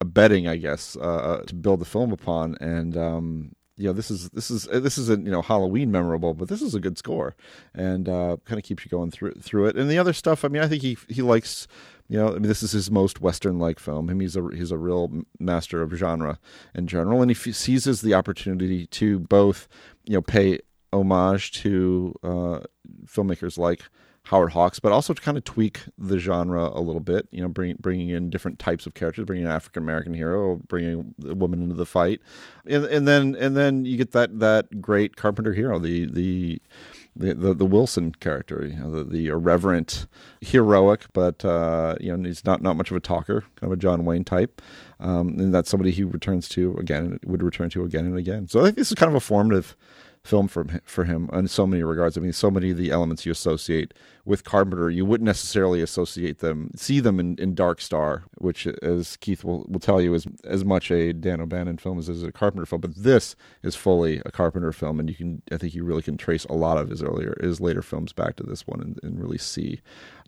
[0.00, 2.56] a bedding, I guess, uh, to build the film upon.
[2.60, 6.48] And um, you know, this is this is this isn't you know Halloween memorable, but
[6.48, 7.36] this is a good score,
[7.72, 9.76] and uh, kind of keeps you going through through it.
[9.76, 11.68] And the other stuff, I mean, I think he he likes.
[12.10, 14.08] You know, I mean, this is his most Western-like film.
[14.08, 16.38] Him, he's a he's a real master of genre
[16.74, 19.68] in general, and he seizes the opportunity to both,
[20.06, 20.60] you know, pay
[20.90, 22.60] homage to uh,
[23.06, 23.82] filmmakers like
[24.28, 27.26] Howard Hawks, but also to kind of tweak the genre a little bit.
[27.30, 31.14] You know, bring, bringing in different types of characters, bringing an African American hero, bringing
[31.26, 32.20] a woman into the fight,
[32.66, 36.60] and, and then and then you get that that great Carpenter hero, the the
[37.16, 40.06] the, the, the Wilson character, you know, the, the irreverent,
[40.40, 43.80] heroic, but uh, you know he's not not much of a talker, kind of a
[43.80, 44.60] John Wayne type,
[45.00, 48.46] um, and that's somebody he returns to again, would return to again and again.
[48.46, 49.74] So I think this is kind of a formative
[50.28, 52.16] film for for him in so many regards.
[52.16, 53.94] I mean, so many of the elements you associate
[54.28, 59.16] with Carpenter, you wouldn't necessarily associate them, see them in, in Dark Star, which, as
[59.16, 62.30] Keith will, will tell you, is as much a Dan O'Bannon film as is a
[62.30, 62.82] Carpenter film.
[62.82, 66.18] But this is fully a Carpenter film, and you can, I think, you really can
[66.18, 69.18] trace a lot of his earlier, his later films back to this one, and, and
[69.18, 69.80] really see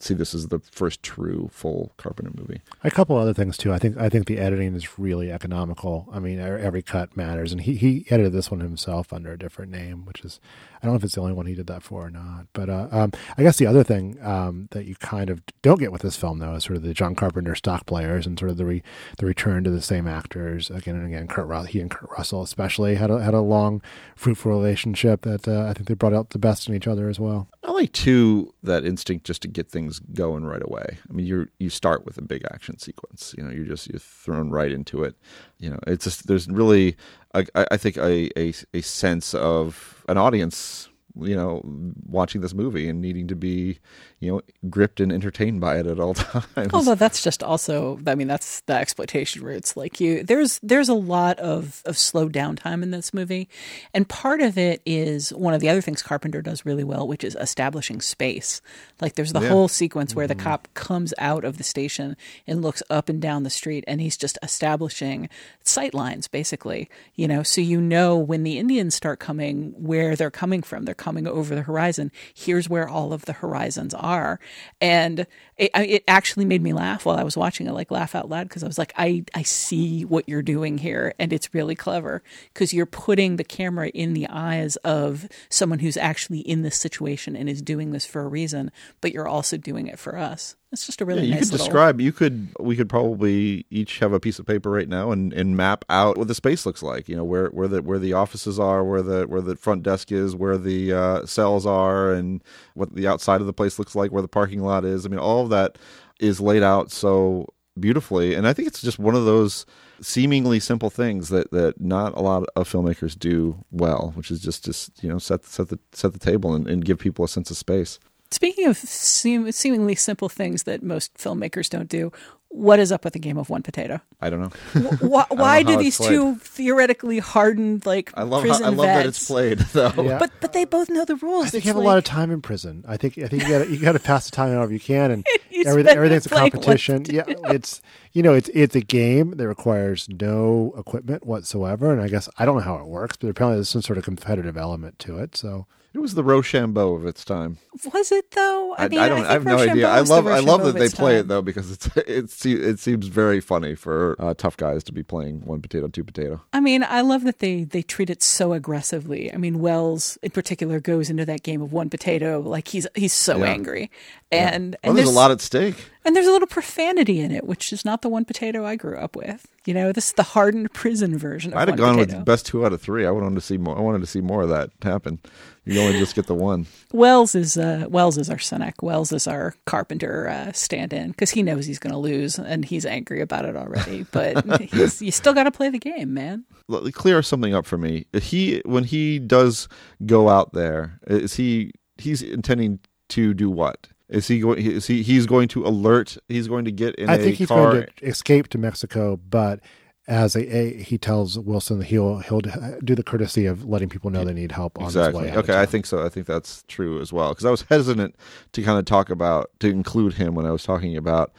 [0.03, 2.63] see this as the first true full Carpenter movie.
[2.83, 3.71] A couple other things too.
[3.71, 6.09] I think I think the editing is really economical.
[6.11, 9.71] I mean, every cut matters, and he he edited this one himself under a different
[9.71, 10.41] name, which is
[10.83, 12.47] I don't know if it's the only one he did that for or not.
[12.55, 15.93] But uh, um, I guess the other thing um, that you kind of don't get
[15.93, 18.57] with this film, though, is sort of the John Carpenter stock players and sort of
[18.57, 18.83] the re-
[19.19, 21.27] the return to the same actors again and again.
[21.29, 23.83] Kurt Russell, he and Kurt Russell especially had a, had a long,
[24.17, 27.19] fruitful relationship that uh, I think they brought out the best in each other as
[27.19, 27.49] well.
[27.65, 30.99] I like too that instinct just to get things going right away.
[31.09, 33.35] I mean, you you start with a big action sequence.
[33.37, 35.15] You know, you're just you're thrown right into it.
[35.59, 36.97] You know, it's just there's really
[37.35, 41.63] I, I think a, a a sense of an audience you know,
[42.07, 43.79] watching this movie and needing to be,
[44.21, 46.73] you know, gripped and entertained by it at all times.
[46.73, 49.77] Although that's just also, I mean, that's the exploitation roots.
[49.77, 53.49] Like you, there's there's a lot of of slow downtime in this movie,
[53.93, 57.25] and part of it is one of the other things Carpenter does really well, which
[57.25, 58.61] is establishing space.
[59.01, 59.49] Like there's the yeah.
[59.49, 60.39] whole sequence where mm-hmm.
[60.39, 64.01] the cop comes out of the station and looks up and down the street, and
[64.01, 65.29] he's just establishing
[65.65, 66.89] sight lines, basically.
[67.15, 70.85] You know, so you know when the Indians start coming, where they're coming from.
[70.85, 72.13] They're coming over the horizon.
[72.35, 74.39] Here's where all of the horizons are.
[74.81, 75.27] And
[75.57, 78.49] it, it actually made me laugh while I was watching it, like laugh out loud,
[78.49, 81.15] because I was like, I, I see what you're doing here.
[81.19, 82.23] And it's really clever
[82.53, 87.35] because you're putting the camera in the eyes of someone who's actually in this situation
[87.35, 88.71] and is doing this for a reason,
[89.01, 90.55] but you're also doing it for us.
[90.73, 91.67] It's just a really yeah, you nice could little...
[91.67, 92.01] describe.
[92.01, 95.57] You could we could probably each have a piece of paper right now and, and
[95.57, 97.09] map out what the space looks like.
[97.09, 100.13] You know where where the where the offices are, where the where the front desk
[100.13, 102.43] is, where the uh, cells are, and
[102.75, 105.05] what the outside of the place looks like, where the parking lot is.
[105.05, 105.79] I mean, all of that
[106.21, 107.47] is laid out so
[107.79, 109.67] beautifully, and I think it's just one of those
[110.03, 114.65] seemingly simple things that, that not a lot of filmmakers do well, which is just
[114.65, 117.51] just you know set set the set the table and, and give people a sense
[117.51, 117.99] of space.
[118.31, 122.13] Speaking of seem, seemingly simple things that most filmmakers don't do,
[122.51, 124.01] what is up with the game of one potato?
[124.21, 124.81] I don't know.
[125.01, 128.99] why, why do these two theoretically hardened like I love prison how, I love vets,
[128.99, 130.03] that it's played though.
[130.03, 130.19] Yeah.
[130.19, 131.47] But but they both know the rules.
[131.47, 132.85] I think it's you have like, a lot of time in prison.
[132.89, 135.11] I think I think you got you got to pass the time however you can,
[135.11, 137.05] and You everything, everything's a competition.
[137.09, 142.09] Yeah, it's you know it's it's a game that requires no equipment whatsoever, and I
[142.09, 144.99] guess I don't know how it works, but apparently there's some sort of competitive element
[145.01, 145.37] to it.
[145.37, 147.59] So it was the Rochambeau of its time.
[147.93, 148.75] Was it though?
[148.79, 149.25] I, mean, I don't.
[149.25, 149.89] I, I have no idea.
[149.89, 150.27] I love.
[150.27, 151.21] I love that they play time.
[151.21, 152.31] it though because it's it.
[152.31, 156.05] se- It seems very funny for uh, tough guys to be playing one potato, two
[156.05, 156.41] potato.
[156.53, 159.33] I mean, I love that they they treat it so aggressively.
[159.33, 163.13] I mean, Wells in particular goes into that game of one potato like he's he's
[163.13, 163.47] so Yeah.
[163.47, 163.91] angry.
[164.33, 165.75] And Well, and there's a lot at stake.
[166.05, 168.97] and there's a little profanity in it, which is not the one potato I grew
[168.97, 169.47] up with.
[169.67, 172.19] You know, this is the hardened prison version of I'd have gone potato.
[172.19, 173.07] with best two out of three.
[173.07, 173.77] I wanted to see more.
[173.77, 175.19] I wanted to see more of that happen.
[175.67, 176.67] You only just get the one.
[176.93, 178.83] Wells is uh, Wells is our cynic.
[178.83, 182.87] Wells is our carpenter uh, stand-in because he knows he's going to lose and he's
[182.87, 184.07] angry about it already.
[184.13, 186.45] But he's, you still got to play the game, man.
[186.69, 188.07] Let me clear something up for me.
[188.15, 189.69] He when he does
[190.07, 193.89] go out there, is he he's intending to do what?
[194.11, 194.59] Is he going?
[194.59, 195.03] Is he?
[195.03, 196.19] He's going to alert.
[196.29, 197.73] He's going to get in I a think he's car.
[197.73, 199.61] going to escape to Mexico, but
[200.09, 204.11] as a, a he tells Wilson that he'll he'll do the courtesy of letting people
[204.11, 205.29] know they need help on exactly.
[205.29, 205.39] his way.
[205.39, 206.05] Okay, I think so.
[206.05, 207.29] I think that's true as well.
[207.31, 208.17] Because I was hesitant
[208.53, 211.33] to kind of talk about to include him when I was talking about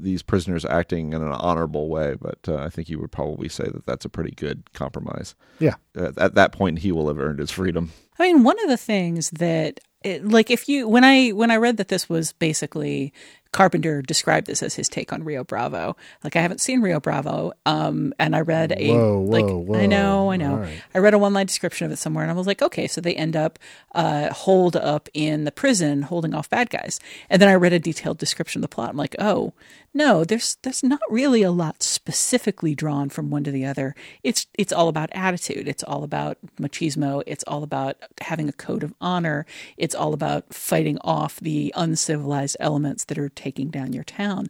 [0.00, 2.16] these prisoners acting in an honorable way.
[2.20, 5.36] But uh, I think you would probably say that that's a pretty good compromise.
[5.60, 5.74] Yeah.
[5.96, 7.92] Uh, at that point, he will have earned his freedom.
[8.18, 11.56] I mean, one of the things that, it, like, if you when I when I
[11.56, 13.12] read that this was basically
[13.50, 15.96] Carpenter described this as his take on Rio Bravo.
[16.22, 19.86] Like, I haven't seen Rio Bravo, um, and I read a Whoa, like whoa, I
[19.86, 20.30] know.
[20.30, 20.82] I know, right.
[20.94, 23.00] I read a one line description of it somewhere, and I was like, okay, so
[23.00, 23.58] they end up
[23.94, 27.78] uh, holed up in the prison, holding off bad guys, and then I read a
[27.78, 28.90] detailed description of the plot.
[28.90, 29.54] I'm like, oh,
[29.98, 33.96] No, there's there's not really a lot specifically drawn from one to the other.
[34.22, 35.66] It's it's all about attitude.
[35.66, 37.24] It's all about machismo.
[37.26, 39.44] It's all about having a code of honor.
[39.76, 44.46] It's all about fighting off the uncivilized elements that are taking down your town.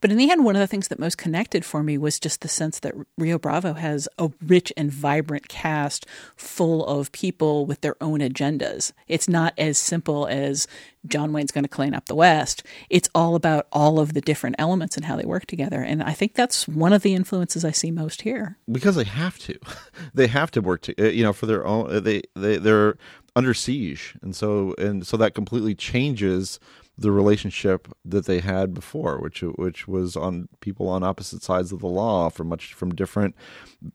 [0.00, 2.40] But in the end, one of the things that most connected for me was just
[2.40, 7.80] the sense that Rio Bravo has a rich and vibrant cast full of people with
[7.80, 8.92] their own agendas.
[9.08, 10.68] It's not as simple as
[11.06, 12.62] John Wayne's going to clean up the West.
[12.88, 15.82] It's all about all of the different elements and how they work together.
[15.82, 18.58] And I think that's one of the influences I see most here.
[18.70, 19.58] Because they have to,
[20.14, 21.94] they have to work to, uh, you know, for their own.
[21.94, 22.96] uh, They they they're
[23.34, 26.60] under siege, and so and so that completely changes
[26.98, 31.80] the relationship that they had before, which which was on people on opposite sides of
[31.80, 33.34] the law from much from different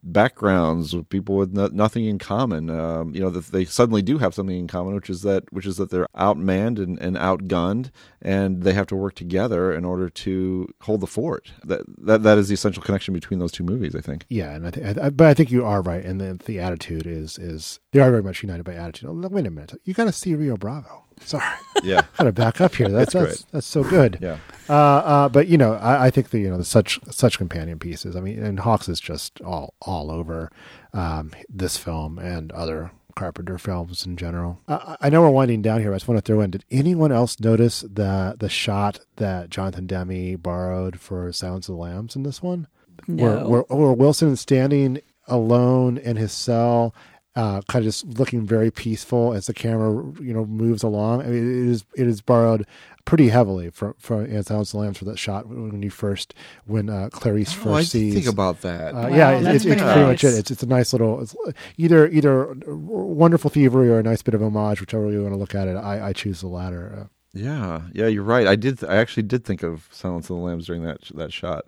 [0.03, 2.69] backgrounds, with people with no, nothing in common.
[2.69, 5.65] Um, you know that they suddenly do have something in common, which is that which
[5.65, 7.91] is that they're outmanned and, and outgunned,
[8.21, 11.51] and they have to work together in order to hold the fort.
[11.63, 14.25] That that that is the essential connection between those two movies, I think.
[14.29, 17.05] Yeah, and I think, I, but I think you are right, and the, the attitude
[17.05, 19.09] is is they are very much united by attitude.
[19.31, 21.06] Wait a minute, you got to see Rio Bravo.
[21.21, 21.43] Sorry,
[21.83, 22.03] Yeah.
[22.17, 22.89] got to back up here.
[22.89, 23.51] That's That's that's, great.
[23.51, 24.17] that's so good.
[24.21, 24.37] Yeah.
[24.69, 27.79] Uh, uh, but you know, I, I think the you know the such such companion
[27.79, 28.15] pieces.
[28.15, 30.51] I mean, and Hawks is just all all over
[30.93, 34.59] um, this film and other Carpenter films in general.
[34.67, 35.89] I, I know we're winding down here.
[35.89, 39.49] But I just want to throw in: Did anyone else notice the the shot that
[39.49, 42.67] Jonathan Demme borrowed for Silence of the Lambs in this one?
[43.05, 46.93] Where, where, where Wilson is standing alone in his cell.
[47.37, 51.21] Uh, kind of just looking very peaceful as the camera, you know, moves along.
[51.21, 51.35] I mean,
[51.67, 52.65] it is it is borrowed
[53.05, 56.33] pretty heavily from from in Silence of the Lambs for that shot when you first
[56.65, 58.13] when uh, Clarice first Oh, I sees.
[58.15, 58.95] think about that.
[58.95, 60.33] Uh, Wow, yeah, it- that's it's, it's pretty pretty much it.
[60.39, 61.35] It's it's a nice little it's
[61.77, 65.53] either either wonderful thievery or a nice bit of homage, whichever you want to look
[65.55, 65.75] at it.
[65.75, 67.01] I, I choose the latter.
[67.01, 68.47] Uh, Yeah, yeah, you're right.
[68.47, 68.83] I did.
[68.83, 71.65] I actually did think of Silence of the Lambs during that that shot.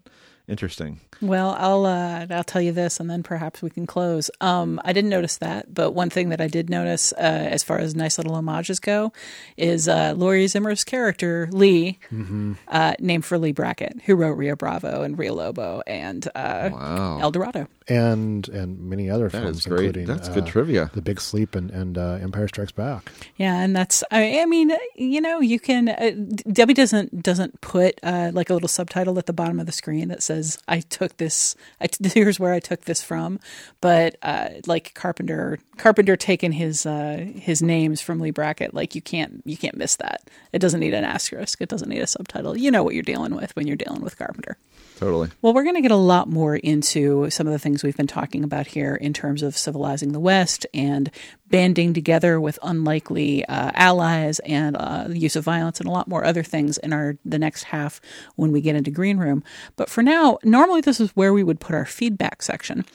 [0.47, 0.99] Interesting.
[1.21, 4.31] Well, I'll uh, I'll tell you this, and then perhaps we can close.
[4.39, 7.17] Um, I didn't notice that, but one thing that I did notice, uh,
[7.51, 9.11] as far as nice little homages go,
[9.57, 12.53] is uh, Laurie Zimmer's character Lee, Mm-hmm.
[12.69, 17.19] uh, named for Leigh Brackett, who wrote Rio Bravo and Rio Lobo and uh, Wow.
[17.21, 17.67] El Dorado.
[17.87, 19.79] and and many other That films, is great.
[19.97, 20.91] including That's good uh, trivia.
[20.93, 23.11] The Big Sleep and and uh, Empire Strikes Back.
[23.35, 26.11] Yeah, and that's I, I mean, you know, you can uh,
[26.51, 30.07] Demme doesn't doesn't put uh, like a little subtitle at the bottom of the screen
[30.09, 33.39] that says I took this I t- here's where I took this from,
[33.81, 39.01] but uh, like Carpenter Carpenter taking his uh, his names from Leigh Brackett, like you
[39.01, 40.29] can't you can't miss that.
[40.53, 41.61] It doesn't need an asterisk.
[41.61, 42.57] It doesn't need a subtitle.
[42.57, 44.57] You know what you're dealing with when you're dealing with Carpenter.
[44.99, 45.29] Totally.
[45.41, 48.05] Well, we're going to get a lot more into some of the things we've been
[48.05, 51.09] talking about here in terms of civilizing the West and
[51.49, 56.07] banding together with unlikely uh, allies and uh, the use of violence and a lot
[56.07, 57.99] more other things in our the next half
[58.35, 59.43] when we get into Green Room.
[59.75, 62.85] But for now, normally this is where we would put our feedback section.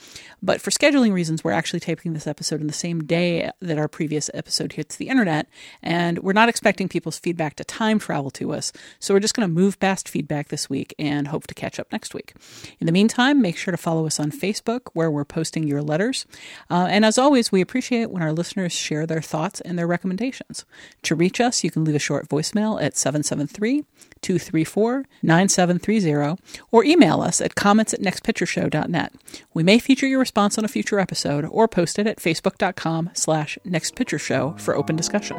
[0.41, 3.87] But for scheduling reasons, we're actually taping this episode in the same day that our
[3.87, 5.47] previous episode hits the internet,
[5.81, 8.71] and we're not expecting people's feedback to time travel to us.
[8.99, 11.91] So we're just going to move past feedback this week and hope to catch up
[11.91, 12.33] next week.
[12.79, 16.25] In the meantime, make sure to follow us on Facebook, where we're posting your letters.
[16.69, 20.65] Uh, and as always, we appreciate when our listeners share their thoughts and their recommendations.
[21.01, 23.83] To reach us, you can leave a short voicemail at 773
[24.21, 26.41] 234 9730
[26.71, 29.13] or email us at comments at nextpictureshow.net.
[29.55, 33.57] We may feature your response on a future episode or post it at facebook.com slash
[33.65, 35.37] nextpictureshow for open discussion.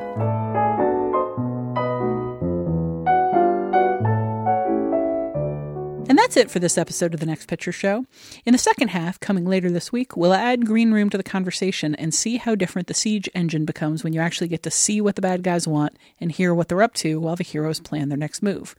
[6.08, 8.06] And that's it for this episode of The Next Picture Show.
[8.44, 11.96] In the second half, coming later this week, we'll add Green Room to the conversation
[11.96, 15.16] and see how different the siege engine becomes when you actually get to see what
[15.16, 18.16] the bad guys want and hear what they're up to while the heroes plan their
[18.16, 18.76] next move.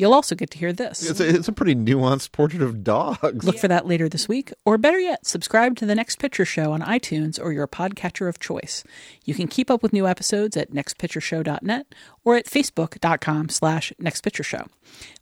[0.00, 1.08] You'll also get to hear this.
[1.08, 3.44] It's a, it's a pretty nuanced portrait of dogs.
[3.44, 6.72] Look for that later this week, or better yet, subscribe to the Next Picture Show
[6.72, 8.82] on iTunes or your podcatcher of choice.
[9.26, 11.94] You can keep up with new episodes at nextpictureshow.net
[12.24, 14.68] or at facebook.com slash nextpictureshow.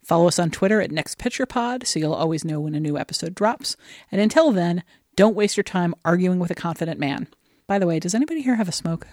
[0.04, 3.76] Follow us on Twitter at nextpicturepod so you'll always know when a new episode drops.
[4.12, 4.84] And until then,
[5.16, 7.26] don't waste your time arguing with a confident man.
[7.66, 9.08] By the way, does anybody here have a smoke?